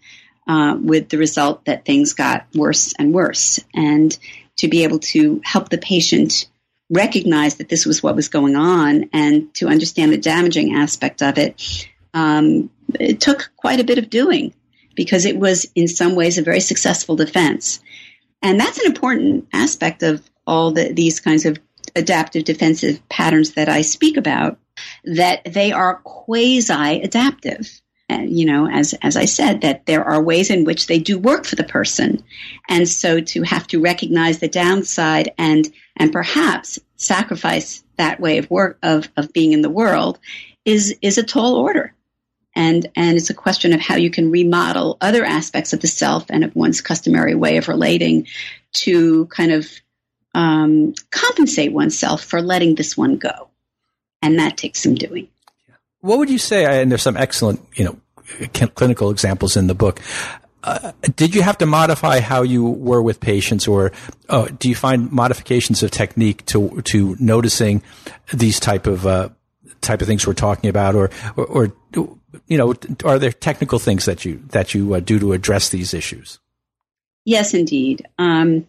[0.48, 3.60] uh, with the result that things got worse and worse.
[3.74, 4.18] And
[4.58, 6.48] to be able to help the patient
[6.90, 11.38] recognize that this was what was going on and to understand the damaging aspect of
[11.38, 12.70] it, um,
[13.00, 14.54] it took quite a bit of doing
[14.96, 17.82] because it was in some ways a very successful defense.
[18.42, 21.60] And that's an important aspect of all the, these kinds of
[21.96, 24.58] adaptive defensive patterns that I speak about,
[25.04, 27.82] that they are quasi adaptive.
[28.10, 31.20] And, you know, as, as I said, that there are ways in which they do
[31.20, 32.24] work for the person.
[32.70, 35.68] And so to have to recognize the downside and
[35.98, 40.20] and perhaps sacrifice that way of work of, of being in the world
[40.64, 41.94] is is a tall order.
[42.56, 46.26] And and it's a question of how you can remodel other aspects of the self
[46.30, 48.28] and of one's customary way of relating
[48.80, 49.70] to kind of
[50.34, 53.50] um, compensate oneself for letting this one go,
[54.22, 55.28] and that takes some doing.
[56.02, 56.82] What would you say?
[56.82, 58.00] And there's some excellent, you know,
[58.76, 60.00] clinical examples in the book.
[60.68, 63.94] Uh, did you have to modify how you were with patients, or
[64.28, 67.82] uh, do you find modifications of technique to to noticing
[68.34, 69.30] these type of uh,
[69.80, 71.74] type of things we're talking about, or, or, or
[72.48, 72.74] you know,
[73.06, 76.40] are there technical things that you that you uh, do to address these issues?
[77.24, 78.06] Yes, indeed.
[78.20, 78.68] Um,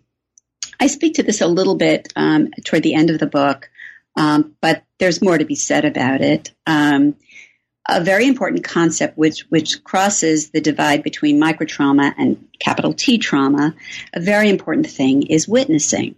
[0.79, 3.71] I speak to this a little bit um, toward the end of the book,
[4.17, 6.53] um, but there's more to be said about it.
[7.91, 13.75] A very important concept which which crosses the divide between microtrauma and capital T trauma.
[14.13, 16.15] A very important thing is witnessing,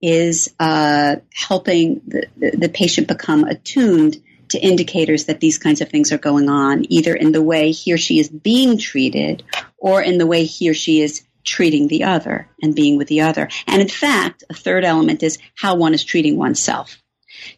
[0.00, 5.88] is uh, helping the, the, the patient become attuned to indicators that these kinds of
[5.88, 9.42] things are going on, either in the way he or she is being treated
[9.76, 13.22] or in the way he or she is treating the other and being with the
[13.22, 13.48] other.
[13.66, 16.96] And in fact, a third element is how one is treating oneself.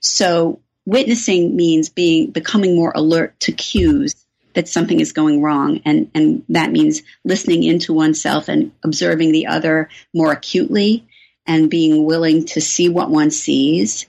[0.00, 4.14] So witnessing means being becoming more alert to cues
[4.54, 5.80] that something is going wrong.
[5.84, 11.06] And and that means listening into oneself and observing the other more acutely
[11.46, 14.06] and being willing to see what one sees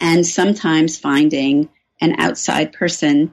[0.00, 1.68] and sometimes finding
[2.00, 3.32] an outside person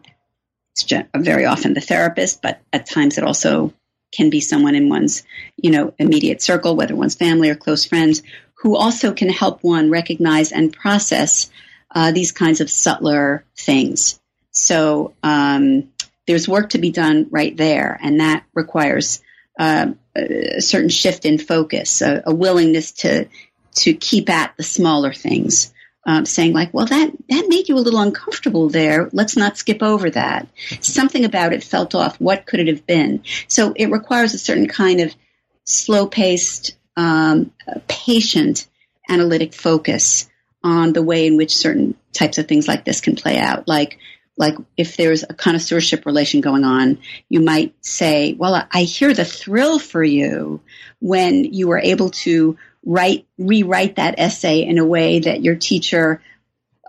[0.71, 3.73] it's very often the therapist but at times it also
[4.13, 5.23] can be someone in one's
[5.57, 8.23] you know immediate circle whether one's family or close friends
[8.55, 11.49] who also can help one recognize and process
[11.93, 14.19] uh, these kinds of subtler things.
[14.51, 15.91] So um,
[16.27, 19.21] there's work to be done right there, and that requires
[19.59, 23.27] uh, a certain shift in focus, a, a, willingness to
[23.73, 25.73] to keep at the smaller things.
[26.03, 29.09] Um, saying like, well, that that made you a little uncomfortable there.
[29.13, 30.47] Let's not skip over that.
[30.81, 32.19] Something about it felt off.
[32.19, 33.23] What could it have been?
[33.47, 35.13] So it requires a certain kind of
[35.65, 37.51] slow paced, um,
[37.87, 38.67] patient
[39.07, 40.30] analytic focus
[40.63, 43.67] on the way in which certain types of things like this can play out.
[43.67, 43.97] Like,
[44.37, 49.25] like if there's a connoisseurship relation going on, you might say, well, I hear the
[49.25, 50.61] thrill for you
[50.99, 56.21] when you were able to write, rewrite that essay in a way that your teacher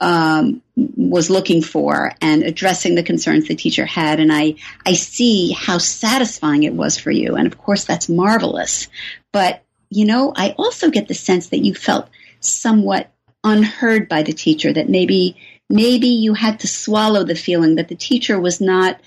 [0.00, 4.18] um, was looking for and addressing the concerns the teacher had.
[4.18, 7.36] And I, I see how satisfying it was for you.
[7.36, 8.88] And of course, that's marvelous.
[9.30, 12.08] But, you know, I also get the sense that you felt
[12.40, 13.11] somewhat
[13.44, 15.36] unheard by the teacher, that maybe
[15.68, 19.00] maybe you had to swallow the feeling that the teacher was not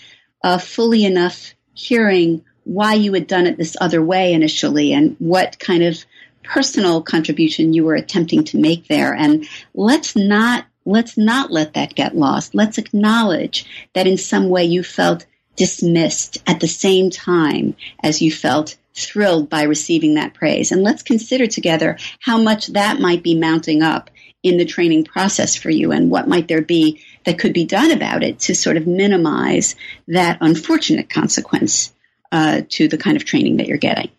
[0.43, 5.60] uh, fully enough hearing why you had done it this other way initially and what
[5.60, 6.04] kind of
[6.43, 9.13] personal contribution you were attempting to make there.
[9.13, 12.54] And let's not let's not let that get lost.
[12.54, 18.32] Let's acknowledge that in some way you felt dismissed at the same time as you
[18.32, 20.71] felt thrilled by receiving that praise.
[20.71, 24.10] And let's consider together how much that might be mounting up
[24.45, 27.89] in the training process for you and what might there be that could be done
[27.89, 29.75] about it to sort of minimize
[30.08, 31.91] that unfortunate consequence
[32.31, 34.12] uh, to the kind of training that you're getting.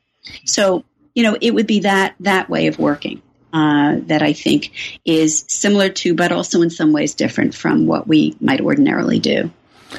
[0.45, 0.85] So,
[1.15, 5.45] you know, it would be that that way of working uh, that I think is
[5.47, 9.53] similar to, but also in some ways different from what we might ordinarily do.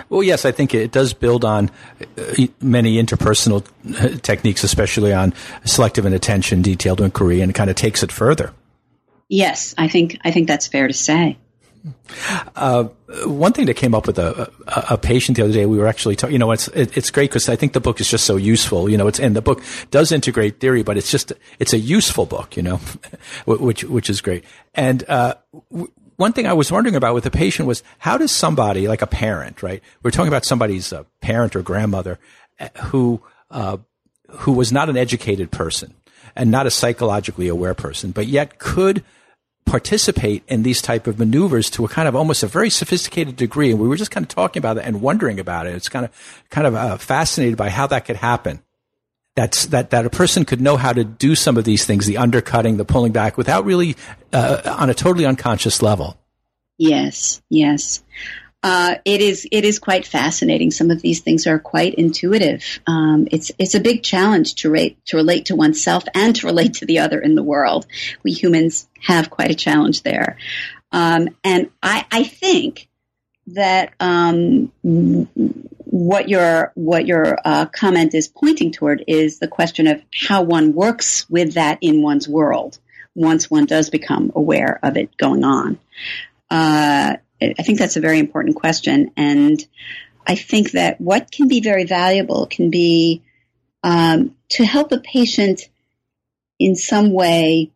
[0.09, 1.71] Well, yes, I think it does build on
[2.17, 3.65] uh, many interpersonal
[3.97, 8.51] uh, techniques, especially on selective inattention, detailed inquiry, and kind of takes it further.
[9.29, 11.37] Yes, I think I think that's fair to say.
[12.55, 12.85] Uh,
[13.25, 15.87] one thing that came up with a, a, a, patient the other day, we were
[15.87, 18.25] actually talking, you know, it's, it, it's great because I think the book is just
[18.25, 21.73] so useful, you know, it's, and the book does integrate theory, but it's just, it's
[21.73, 22.77] a useful book, you know,
[23.45, 24.43] which, which is great.
[24.73, 25.35] And, uh,
[25.71, 29.03] w- one thing I was wondering about with the patient was how does somebody, like
[29.03, 29.81] a parent, right?
[30.03, 32.19] We're talking about somebody's uh, parent or grandmother
[32.59, 33.77] uh, who, uh,
[34.29, 35.93] who was not an educated person
[36.35, 39.03] and not a psychologically aware person, but yet could
[39.67, 43.69] participate in these type of maneuvers to a kind of almost a very sophisticated degree.
[43.69, 45.75] And we were just kind of talking about it and wondering about it.
[45.75, 48.61] It's kind of, kind of uh, fascinated by how that could happen.
[49.35, 52.17] That's, that, that a person could know how to do some of these things, the
[52.17, 53.95] undercutting, the pulling back without really,
[54.33, 56.17] uh, on a totally unconscious level.
[56.79, 58.03] Yes, yes.
[58.67, 60.71] Uh, it is it is quite fascinating.
[60.71, 62.81] Some of these things are quite intuitive.
[62.85, 66.73] Um, it's it's a big challenge to rate to relate to oneself and to relate
[66.75, 67.87] to the other in the world.
[68.23, 70.35] We humans have quite a challenge there,
[70.91, 72.89] um, and I, I think
[73.55, 74.73] that um,
[75.85, 80.73] what your what your uh, comment is pointing toward is the question of how one
[80.73, 82.79] works with that in one's world
[83.15, 85.79] once one does become aware of it going on.
[86.49, 89.11] Uh, I think that's a very important question.
[89.15, 89.65] And
[90.25, 93.23] I think that what can be very valuable can be
[93.83, 95.61] um, to help a patient
[96.59, 97.71] in some way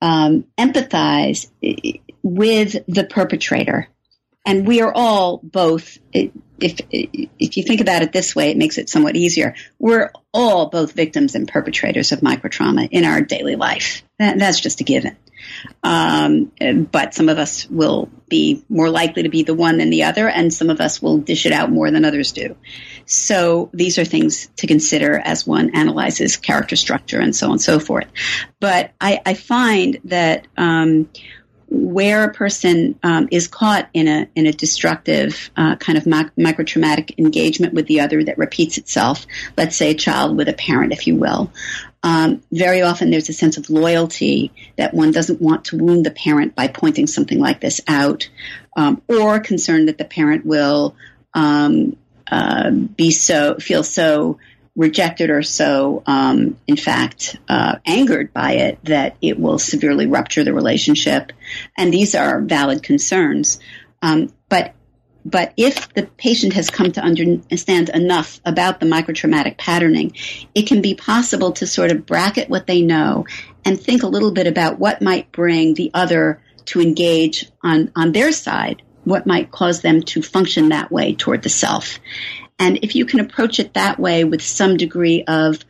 [0.00, 1.48] um, empathize
[2.22, 3.88] with the perpetrator.
[4.48, 6.32] And we are all both, if,
[6.90, 9.54] if you think about it this way, it makes it somewhat easier.
[9.78, 14.02] We're all both victims and perpetrators of microtrauma in our daily life.
[14.18, 15.18] That, that's just a given.
[15.82, 16.50] Um,
[16.90, 20.26] but some of us will be more likely to be the one than the other,
[20.26, 22.56] and some of us will dish it out more than others do.
[23.04, 27.60] So these are things to consider as one analyzes character structure and so on and
[27.60, 28.08] so forth.
[28.60, 31.10] But I, I find that um,
[31.70, 36.34] where a person um, is caught in a in a destructive uh, kind of mic-
[36.36, 40.92] microtraumatic engagement with the other that repeats itself, let's say a child with a parent,
[40.92, 41.52] if you will,
[42.02, 46.10] um, very often there's a sense of loyalty that one doesn't want to wound the
[46.10, 48.28] parent by pointing something like this out,
[48.76, 50.94] um, or concern that the parent will
[51.34, 51.96] um,
[52.30, 54.38] uh, be so feel so
[54.78, 60.44] rejected or so, um, in fact, uh, angered by it that it will severely rupture
[60.44, 61.32] the relationship.
[61.76, 63.58] And these are valid concerns.
[64.00, 64.74] Um, but
[65.24, 70.14] but if the patient has come to understand enough about the microtraumatic patterning,
[70.54, 73.26] it can be possible to sort of bracket what they know
[73.64, 78.12] and think a little bit about what might bring the other to engage on, on
[78.12, 81.98] their side, what might cause them to function that way toward the self.
[82.58, 85.64] And if you can approach it that way with some degree of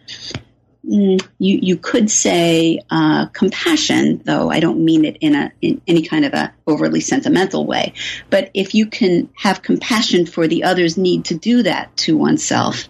[0.88, 5.82] Mm, you you could say uh, compassion, though I don't mean it in a in
[5.86, 7.92] any kind of a overly sentimental way.
[8.30, 12.88] But if you can have compassion for the other's need to do that to oneself,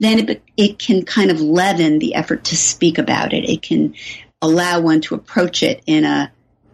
[0.00, 3.48] then it it can kind of leaven the effort to speak about it.
[3.48, 3.94] It can
[4.42, 6.32] allow one to approach it in a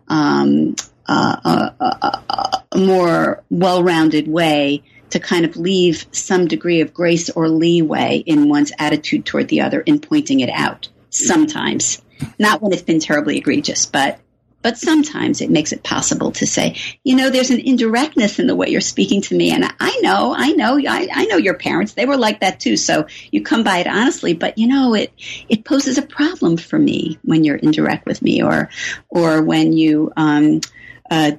[0.08, 0.74] um,
[1.06, 7.28] uh, a, a, a more well-rounded way to kind of leave some degree of grace
[7.30, 10.88] or leeway in one's attitude toward the other in pointing it out.
[11.10, 12.00] Sometimes,
[12.38, 14.18] not when it's been terribly egregious, but
[14.62, 18.54] but sometimes it makes it possible to say, you know, there's an indirectness in the
[18.54, 21.92] way you're speaking to me, and I know, I know, I, I know your parents;
[21.92, 22.78] they were like that too.
[22.78, 25.12] So you come by it honestly, but you know, it
[25.48, 28.70] it poses a problem for me when you're indirect with me, or
[29.10, 30.62] or when you um,
[31.10, 31.32] uh,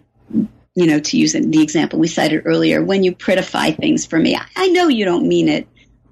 [0.76, 4.38] you know, to use the example we cited earlier, when you prettify things for me,
[4.56, 5.68] I know you don't mean it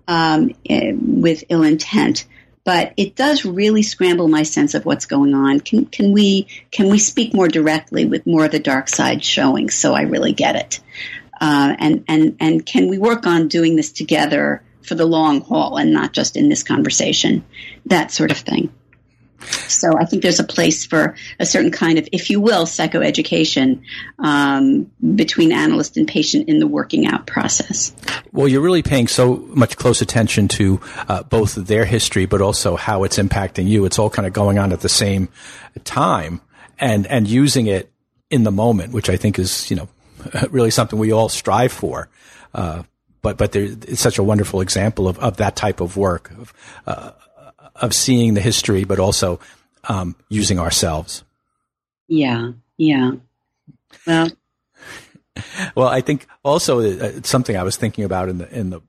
[0.07, 2.25] um, eh, with ill intent,
[2.63, 5.61] but it does really scramble my sense of what's going on.
[5.61, 9.69] Can can we can we speak more directly with more of the dark side showing,
[9.69, 10.79] so I really get it?
[11.39, 15.77] Uh, and and and can we work on doing this together for the long haul
[15.77, 17.43] and not just in this conversation?
[17.87, 18.71] That sort of thing.
[19.71, 23.81] So I think there's a place for a certain kind of, if you will, psychoeducation
[24.19, 27.93] um, between analyst and patient in the working out process.
[28.31, 32.75] Well, you're really paying so much close attention to uh, both their history, but also
[32.75, 33.85] how it's impacting you.
[33.85, 35.29] It's all kind of going on at the same
[35.83, 36.41] time,
[36.79, 37.91] and and using it
[38.29, 39.89] in the moment, which I think is you know
[40.49, 42.09] really something we all strive for.
[42.53, 42.83] Uh,
[43.21, 46.53] but but there, it's such a wonderful example of, of that type of work of
[46.87, 47.11] uh,
[47.75, 49.39] of seeing the history, but also
[49.85, 51.23] um, using ourselves.
[52.07, 53.11] Yeah, yeah.
[54.05, 54.29] Well,
[55.75, 58.81] well, I think also uh, something I was thinking about in the in the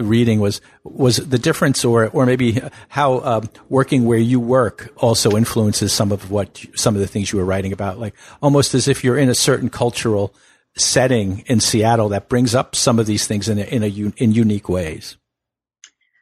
[0.00, 5.36] reading was was the difference, or or maybe how um, working where you work also
[5.36, 8.88] influences some of what some of the things you were writing about, like almost as
[8.88, 10.34] if you're in a certain cultural
[10.76, 14.32] setting in Seattle that brings up some of these things in a, in a in
[14.32, 15.16] unique ways.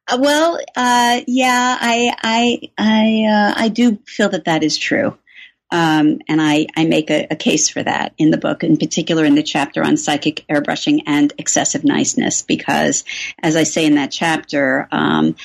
[0.06, 5.16] Uh, well, uh, yeah, I I I uh, I do feel that that is true,
[5.70, 9.24] um, and I I make a, a, case for that in the book, in particular
[9.24, 13.04] in the chapter on psychic airbrushing and excessive niceness, because
[13.42, 14.88] as I say in that chapter.
[14.92, 15.36] Um,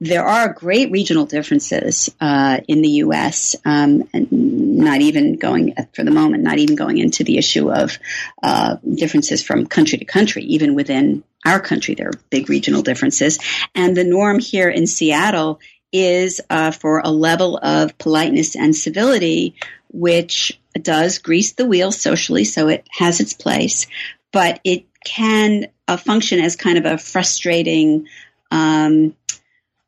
[0.00, 3.56] there are great regional differences uh, in the U.S.
[3.64, 7.98] Um, and not even going for the moment, not even going into the issue of
[8.40, 13.38] uh, differences from country to country, even within our country, there are big regional differences.
[13.74, 15.60] And the norm here in Seattle
[15.92, 19.54] is uh, for a level of politeness and civility,
[19.90, 23.86] which does grease the wheel socially, so it has its place,
[24.32, 28.06] but it can uh, function as kind of a frustrating
[28.50, 29.14] um,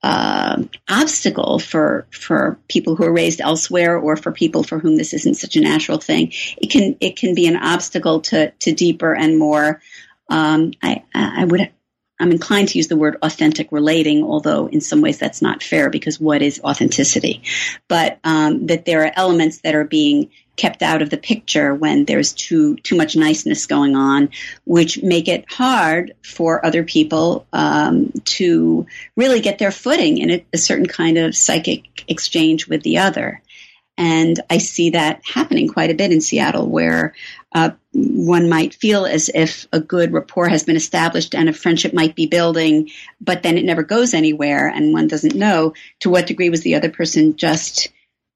[0.02, 5.12] uh, obstacle for for people who are raised elsewhere or for people for whom this
[5.12, 6.32] isn't such a natural thing.
[6.56, 9.82] It can it can be an obstacle to to deeper and more
[10.30, 11.70] um, I, I would
[12.20, 15.88] I'm inclined to use the word authentic relating, although in some ways that's not fair
[15.88, 17.42] because what is authenticity?
[17.88, 22.04] But um, that there are elements that are being kept out of the picture when
[22.04, 24.28] there's too too much niceness going on,
[24.64, 30.46] which make it hard for other people um, to really get their footing in a,
[30.52, 33.42] a certain kind of psychic exchange with the other.
[33.96, 37.14] And I see that happening quite a bit in Seattle, where
[37.54, 41.92] uh, one might feel as if a good rapport has been established and a friendship
[41.92, 46.26] might be building, but then it never goes anywhere, and one doesn't know to what
[46.26, 47.88] degree was the other person just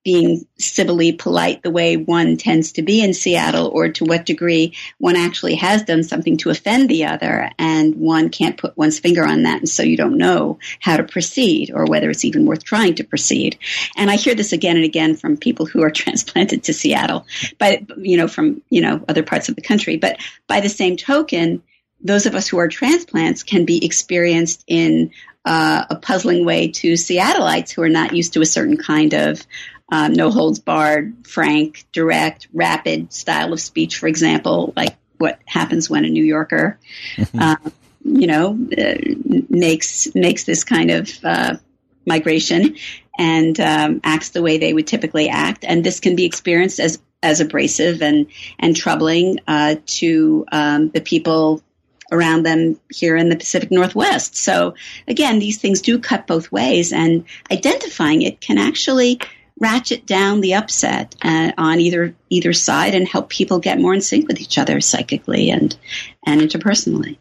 [0.05, 4.75] being civilly polite the way one tends to be in Seattle, or to what degree
[4.99, 9.27] one actually has done something to offend the other, and one can't put one's finger
[9.27, 12.63] on that, and so you don't know how to proceed, or whether it's even worth
[12.63, 13.59] trying to proceed.
[13.97, 17.27] And I hear this again and again from people who are transplanted to Seattle,
[17.59, 19.97] but you know, from you know other parts of the country.
[19.97, 21.63] But by the same token,
[22.01, 25.13] those of us who are transplants can be experienced in
[25.45, 29.47] uh, a puzzling way to Seattleites who are not used to a certain kind of
[29.95, 35.89] um, no holds barred, frank, direct, rapid style of speech, for example, like what happens
[35.89, 36.81] when a New Yorker,
[37.15, 37.39] mm-hmm.
[37.39, 37.71] uh,
[38.05, 38.95] you know, uh,
[39.49, 41.57] makes makes this kind of uh,
[42.05, 42.75] migration
[43.17, 46.99] and um, acts the way they would typically act, and this can be experienced as
[47.23, 48.27] as abrasive and
[48.59, 51.63] and troubling uh, to um, the people
[52.11, 54.35] around them here in the Pacific Northwest.
[54.35, 54.75] So
[55.07, 59.21] again, these things do cut both ways, and identifying it can actually
[59.61, 64.01] ratchet down the upset uh, on either either side and help people get more in
[64.01, 65.77] sync with each other psychically and
[66.27, 67.19] and interpersonally.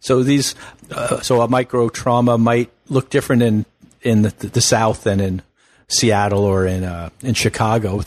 [0.00, 0.54] So these,
[0.90, 3.66] uh, so a micro trauma might look different in
[4.02, 5.42] in the, the South than in
[5.88, 8.02] Seattle or in uh, in Chicago.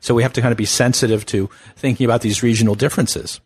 [0.00, 3.40] So we have to kind of be sensitive to thinking about these regional differences.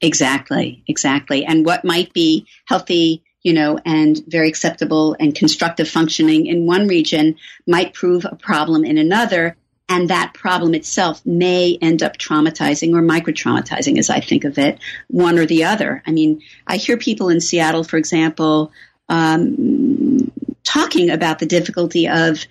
[0.00, 6.46] Exactly, exactly, and what might be healthy you know, and very acceptable and constructive functioning
[6.46, 7.36] in one region
[7.66, 9.56] might prove a problem in another.
[9.86, 14.58] And that problem itself may end up traumatizing or micro traumatizing, as I think of
[14.58, 14.78] it,
[15.08, 16.02] one or the other.
[16.06, 18.72] I mean, I hear people in Seattle, for example,
[19.10, 20.32] um,
[20.64, 22.46] talking about the difficulty of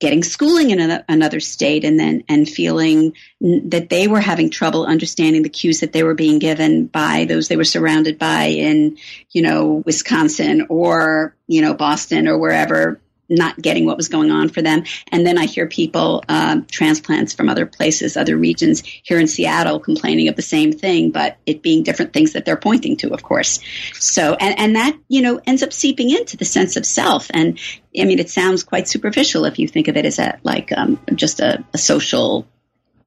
[0.00, 5.42] getting schooling in another state and then and feeling that they were having trouble understanding
[5.42, 8.96] the cues that they were being given by those they were surrounded by in
[9.30, 12.98] you know Wisconsin or you know Boston or wherever
[13.30, 14.84] not getting what was going on for them.
[15.10, 19.80] And then I hear people, um, transplants from other places, other regions here in Seattle
[19.80, 23.22] complaining of the same thing, but it being different things that they're pointing to, of
[23.22, 23.60] course.
[23.94, 27.28] So, and, and that, you know, ends up seeping into the sense of self.
[27.32, 27.58] And
[27.98, 30.98] I mean, it sounds quite superficial if you think of it as a, like, um,
[31.14, 32.46] just a, a social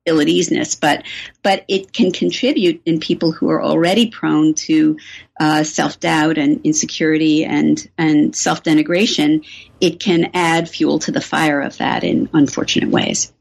[0.05, 1.03] ill at easeness, but
[1.41, 4.97] but it can contribute in people who are already prone to
[5.39, 9.45] uh, self doubt and insecurity and and self denigration.
[9.79, 13.31] It can add fuel to the fire of that in unfortunate ways.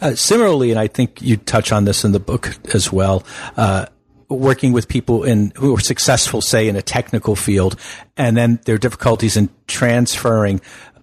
[0.00, 3.24] Uh, similarly, and I think you touch on this in the book as well.
[3.56, 3.86] Uh,
[4.28, 7.76] working with people in who are successful, say in a technical field,
[8.16, 10.60] and then their difficulties in transferring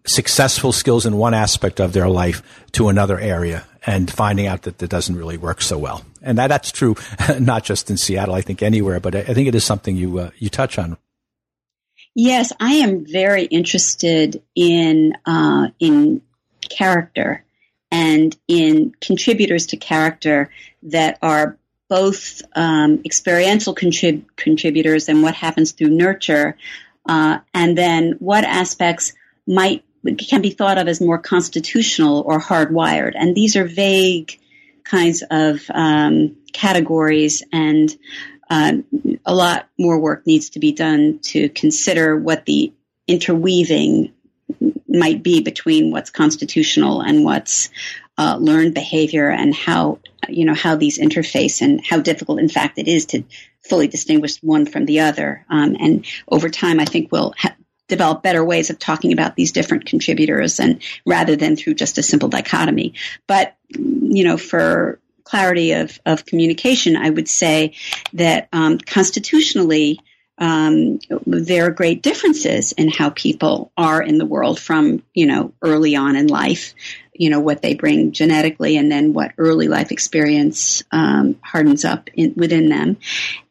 [0.10, 2.42] successful skills in one aspect of their life
[2.74, 6.04] to another area and finding out that that doesn't really work so well.
[6.22, 6.96] And that, that's true,
[7.40, 10.20] not just in Seattle, I think anywhere, but I, I think it is something you,
[10.20, 10.98] uh, you touch on.
[12.16, 16.22] Yes, I am very interested in, uh, in
[16.68, 17.46] character
[17.92, 20.52] and in contributors to character
[20.84, 21.58] that are
[21.88, 26.56] both um, experiential contrib- contributors and what happens through nurture,
[27.08, 29.14] uh, and then what aspects
[29.48, 29.84] might
[30.18, 33.14] can be thought of as more constitutional or hardwired.
[33.16, 34.40] And these are vague
[34.84, 37.96] kinds of um, categories, and
[38.50, 38.86] um,
[39.26, 42.74] a lot more work needs to be done to consider what the
[43.08, 44.14] interweaving
[44.88, 47.70] might be between what's constitutional and what's
[48.18, 52.80] uh, learned behavior, and how you know how these interface, and how difficult, in fact,
[52.80, 53.24] it is to
[53.70, 55.46] fully distinguish one from the other.
[55.50, 57.56] Um, and over time, I think we'll ha-
[57.90, 62.04] develop better ways of talking about these different contributors and rather than through just a
[62.04, 62.94] simple dichotomy.
[63.28, 67.74] But, you know, for clarity of, of communication, I would say
[68.14, 70.00] that um, constitutionally,
[70.38, 75.54] um, there are great differences in how people are in the world from, you know,
[75.62, 76.74] early on in life
[77.20, 82.10] you know what they bring genetically and then what early life experience um, hardens up
[82.14, 82.98] in, within them.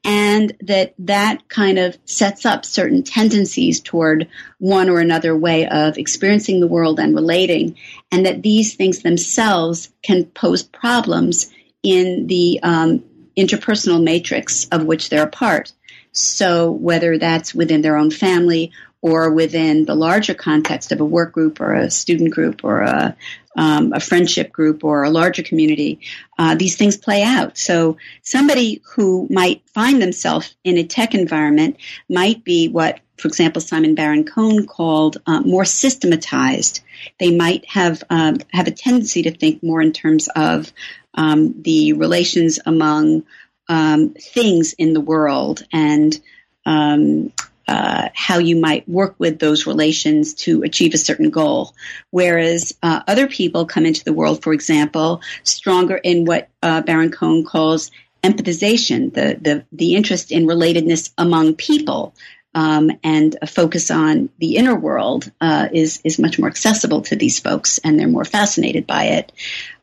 [0.05, 5.99] And that that kind of sets up certain tendencies toward one or another way of
[5.99, 7.77] experiencing the world and relating
[8.11, 11.53] and that these things themselves can pose problems
[11.83, 13.05] in the um,
[13.37, 15.73] interpersonal matrix of which they're a part.
[16.13, 21.33] So whether that's within their own family or within the larger context of a work
[21.33, 23.17] group or a student group or a,
[23.59, 25.99] um, a friendship group or a larger community,
[26.39, 27.59] uh, these things play out.
[27.59, 31.77] So somebody who might find themselves in a tech environment
[32.09, 36.83] might be what, for example, Simon Baron Cohen called uh, more systematized.
[37.19, 40.73] They might have um, have a tendency to think more in terms of
[41.15, 43.25] um, the relations among
[43.69, 46.17] um, things in the world and
[46.65, 47.33] um,
[47.69, 51.75] uh, how you might work with those relations to achieve a certain goal.
[52.11, 57.13] Whereas uh, other people come into the world, for example, stronger in what uh, Baron
[57.13, 57.91] Cohen calls
[58.25, 62.15] empathization, the, the, the interest in relatedness among people.
[62.55, 67.15] Um, and a focus on the inner world uh, is is much more accessible to
[67.15, 69.33] these folks, and they're more fascinated by it.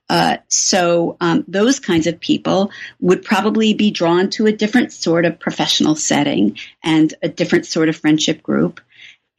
[0.10, 5.26] Uh, so um, those kinds of people would probably be drawn to a different sort
[5.26, 8.82] of professional setting and a different sort of friendship group.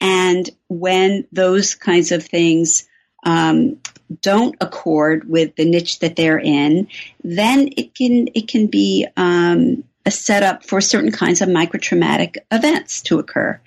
[0.01, 2.87] And when those kinds of things
[3.25, 3.79] um,
[4.21, 6.87] don't accord with the niche that they're in,
[7.23, 13.01] then it can it can be um, a setup for certain kinds of microtraumatic events
[13.03, 13.59] to occur.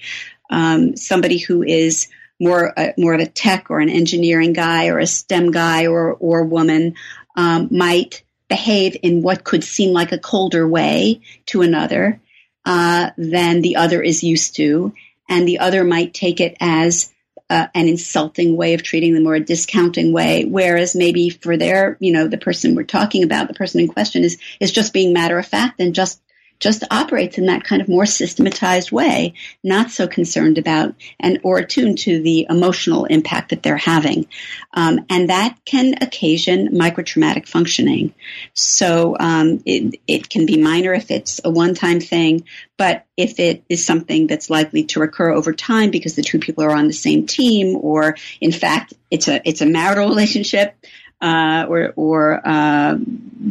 [0.51, 2.09] Um, somebody who is
[2.41, 6.15] more uh, more of a tech or an engineering guy or a STEM guy or
[6.15, 6.95] or woman
[7.37, 12.21] um, might behave in what could seem like a colder way to another
[12.65, 14.93] uh, than the other is used to,
[15.29, 17.13] and the other might take it as
[17.49, 21.97] uh, an insulting way of treating them or a discounting way, whereas maybe for their,
[22.01, 25.13] you know, the person we're talking about, the person in question is is just being
[25.13, 26.21] matter of fact and just
[26.61, 29.35] just operates in that kind of more systematized way,
[29.65, 34.27] not so concerned about and or attuned to the emotional impact that they're having.
[34.75, 38.15] Um, and that can occasion microtraumatic functioning.
[38.53, 42.45] So um, it, it can be minor if it's a one time thing,
[42.77, 46.65] but if it is something that's likely to recur over time because the two people
[46.65, 50.75] are on the same team, or in fact, it's a it's a marital relationship,
[51.21, 52.97] uh, or or uh,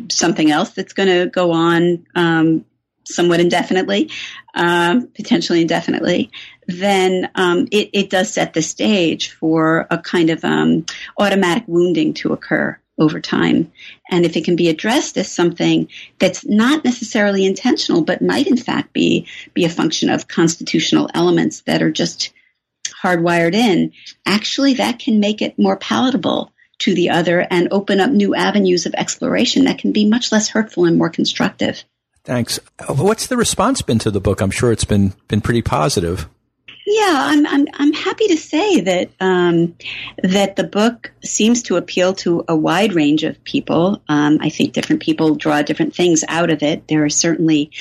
[0.09, 2.65] something else that's going to go on um,
[3.05, 4.11] somewhat indefinitely,
[4.53, 6.31] um, potentially indefinitely,
[6.67, 10.85] then um, it, it, does set the stage for a kind of um,
[11.17, 13.71] automatic wounding to occur over time.
[14.09, 15.87] And if it can be addressed as something
[16.19, 21.61] that's not necessarily intentional, but might in fact be be a function of constitutional elements
[21.61, 22.33] that are just
[23.01, 23.93] hardwired in,
[24.25, 28.85] actually that can make it more palatable to the other and open up new avenues
[28.85, 31.83] of exploration that can be much less hurtful and more constructive.
[32.29, 32.59] Thanks.
[32.87, 34.39] What's the response been to the book?
[34.39, 36.29] I'm sure it's been been pretty positive.
[36.85, 39.75] Yeah, I'm I'm I'm happy to say that um,
[40.21, 44.03] that the book seems to appeal to a wide range of people.
[44.07, 46.87] Um, I think different people draw different things out of it.
[46.87, 47.71] There are certainly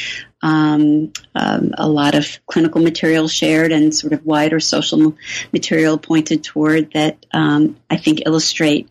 [0.41, 5.15] um, um a lot of clinical material shared and sort of wider social
[5.53, 8.89] material pointed toward that um, I think illustrate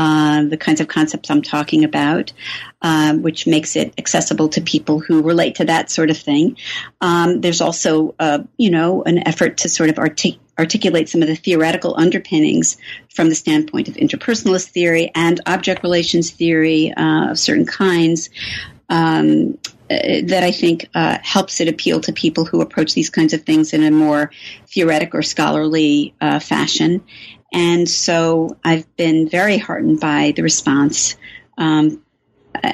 [0.00, 2.32] uh, the kinds of concepts I'm talking about,
[2.80, 6.56] um, which makes it accessible to people who relate to that sort of thing.
[7.02, 11.28] Um, there's also, uh, you know, an effort to sort of artic- articulate some of
[11.28, 12.78] the theoretical underpinnings
[13.14, 18.30] from the standpoint of interpersonalist theory and object relations theory uh, of certain kinds.
[18.88, 19.58] Um,
[19.90, 23.42] uh, that I think uh, helps it appeal to people who approach these kinds of
[23.42, 24.30] things in a more
[24.68, 27.02] theoretic or scholarly uh, fashion.
[27.52, 31.16] And so I've been very heartened by the response.
[31.58, 32.02] Um,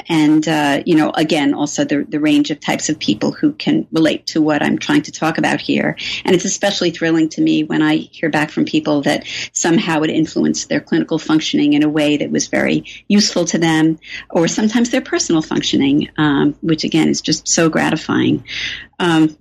[0.09, 3.87] and, uh, you know, again, also the, the range of types of people who can
[3.93, 5.97] relate to what I'm trying to talk about here.
[6.25, 10.11] And it's especially thrilling to me when I hear back from people that somehow it
[10.11, 13.99] influenced their clinical functioning in a way that was very useful to them,
[14.31, 18.45] or sometimes their personal functioning, um, which again is just so gratifying.
[18.99, 19.37] Um,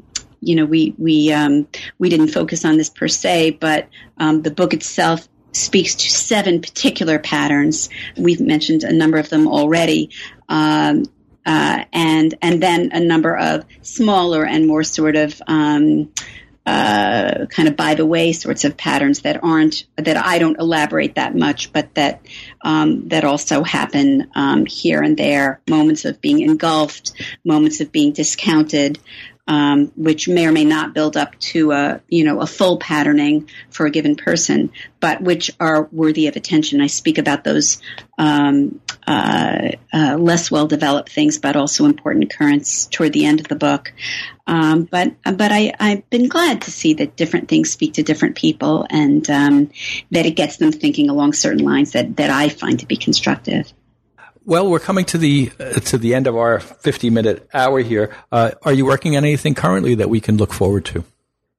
[0.45, 1.67] you know, we we um,
[1.97, 6.61] we didn't focus on this per se, but um, the book itself speaks to seven
[6.61, 7.89] particular patterns.
[8.17, 10.11] We've mentioned a number of them already.
[10.47, 11.05] Um,
[11.45, 16.11] uh, and and then a number of smaller and more sort of um,
[16.65, 21.15] uh, kind of by the way sorts of patterns that aren't that I don't elaborate
[21.15, 22.25] that much, but that
[22.63, 25.61] um, that also happen um, here and there.
[25.69, 27.11] Moments of being engulfed,
[27.43, 28.97] moments of being discounted,
[29.47, 33.49] um, which may or may not build up to a you know a full patterning
[33.69, 36.81] for a given person, but which are worthy of attention.
[36.81, 37.81] I speak about those
[38.17, 43.47] um, uh, uh, less well developed things, but also important currents toward the end of
[43.47, 43.93] the book.
[44.47, 48.35] Um, but but I, I've been glad to see that different things speak to different
[48.35, 49.71] people, and um,
[50.11, 53.71] that it gets them thinking along certain lines that that I find to be constructive.
[54.47, 58.15] Well, we're coming to the uh, to the end of our 50 minute hour here.
[58.31, 61.03] Uh, are you working on anything currently that we can look forward to?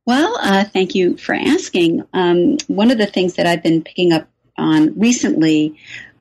[0.07, 2.05] Well, uh, thank you for asking.
[2.13, 5.81] Um, one of the things that I've been picking up on recently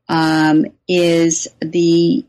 [0.09, 2.25] um, is the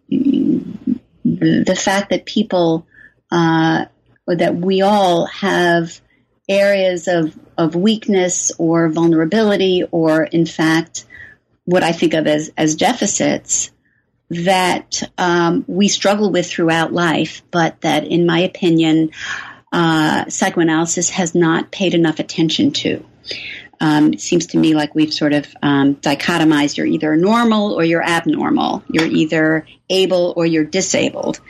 [1.24, 2.86] the fact that people
[3.30, 3.86] uh,
[4.26, 5.98] that we all have
[6.46, 11.06] areas of of weakness or vulnerability, or in fact,
[11.64, 13.70] what I think of as as deficits
[14.30, 19.10] that um, we struggle with throughout life, but that, in my opinion,
[19.72, 23.04] uh, psychoanalysis has not paid enough attention to.
[23.80, 27.84] Um, it seems to me like we've sort of um, dichotomized you're either normal or
[27.84, 28.82] you're abnormal.
[28.90, 31.40] You're either able or you're disabled.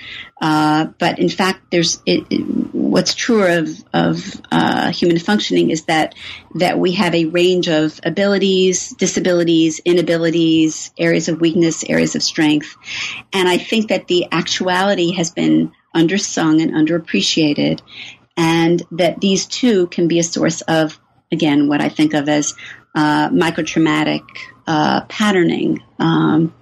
[0.40, 2.40] Uh, but in fact, there's it, it,
[2.74, 6.14] what's true of of uh, human functioning is that
[6.56, 12.76] that we have a range of abilities, disabilities, inabilities, areas of weakness, areas of strength,
[13.32, 17.80] and I think that the actuality has been undersung and underappreciated,
[18.36, 21.00] and that these two can be a source of
[21.32, 22.54] again, what I think of as
[22.94, 24.22] uh, microtraumatic
[24.66, 26.52] uh, patterning um,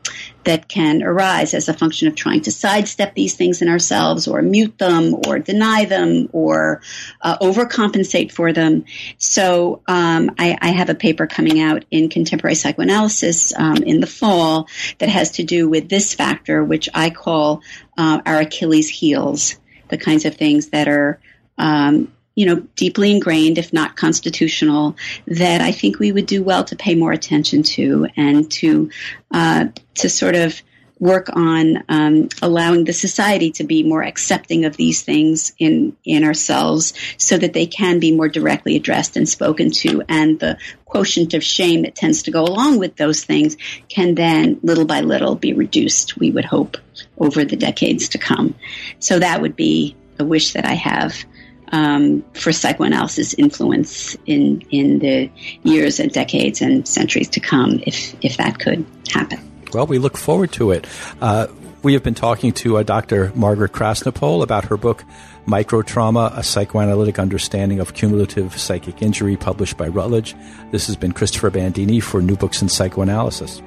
[0.45, 4.43] that can arise as a function of trying to sidestep these things in ourselves or
[4.43, 6.83] mute them or deny them or
[7.23, 8.85] uh, overcompensate for them.
[9.17, 14.07] So um, I, I, have a paper coming out in contemporary psychoanalysis um, in the
[14.07, 17.63] fall that has to do with this factor, which I call
[17.97, 19.57] uh, our Achilles heels,
[19.89, 21.21] the kinds of things that are
[21.57, 26.65] um, you know, deeply ingrained, if not constitutional, that I think we would do well
[26.65, 28.91] to pay more attention to and to
[29.31, 30.61] uh, to sort of
[31.01, 36.25] work on um, allowing the society to be more accepting of these things in in
[36.25, 40.57] ourselves, so that they can be more directly addressed and spoken to, and the
[40.87, 43.57] quotient of shame that tends to go along with those things
[43.89, 46.17] can then, little by little, be reduced.
[46.17, 46.77] We would hope
[47.19, 48.55] over the decades to come.
[48.99, 51.25] So that would be a wish that I have
[51.73, 55.31] um, for psychoanalysis influence in in the
[55.63, 59.39] years and decades and centuries to come, if if that could happen.
[59.73, 60.87] Well, we look forward to it.
[61.21, 61.49] Uh,
[61.83, 63.31] we have been talking to uh, Dr.
[63.35, 65.05] Margaret Crastnopol about her book,
[65.47, 70.35] Microtrauma, A Psychoanalytic Understanding of Cumulative Psychic Injury, published by Routledge.
[70.71, 73.61] This has been Christopher Bandini for New Books in Psychoanalysis.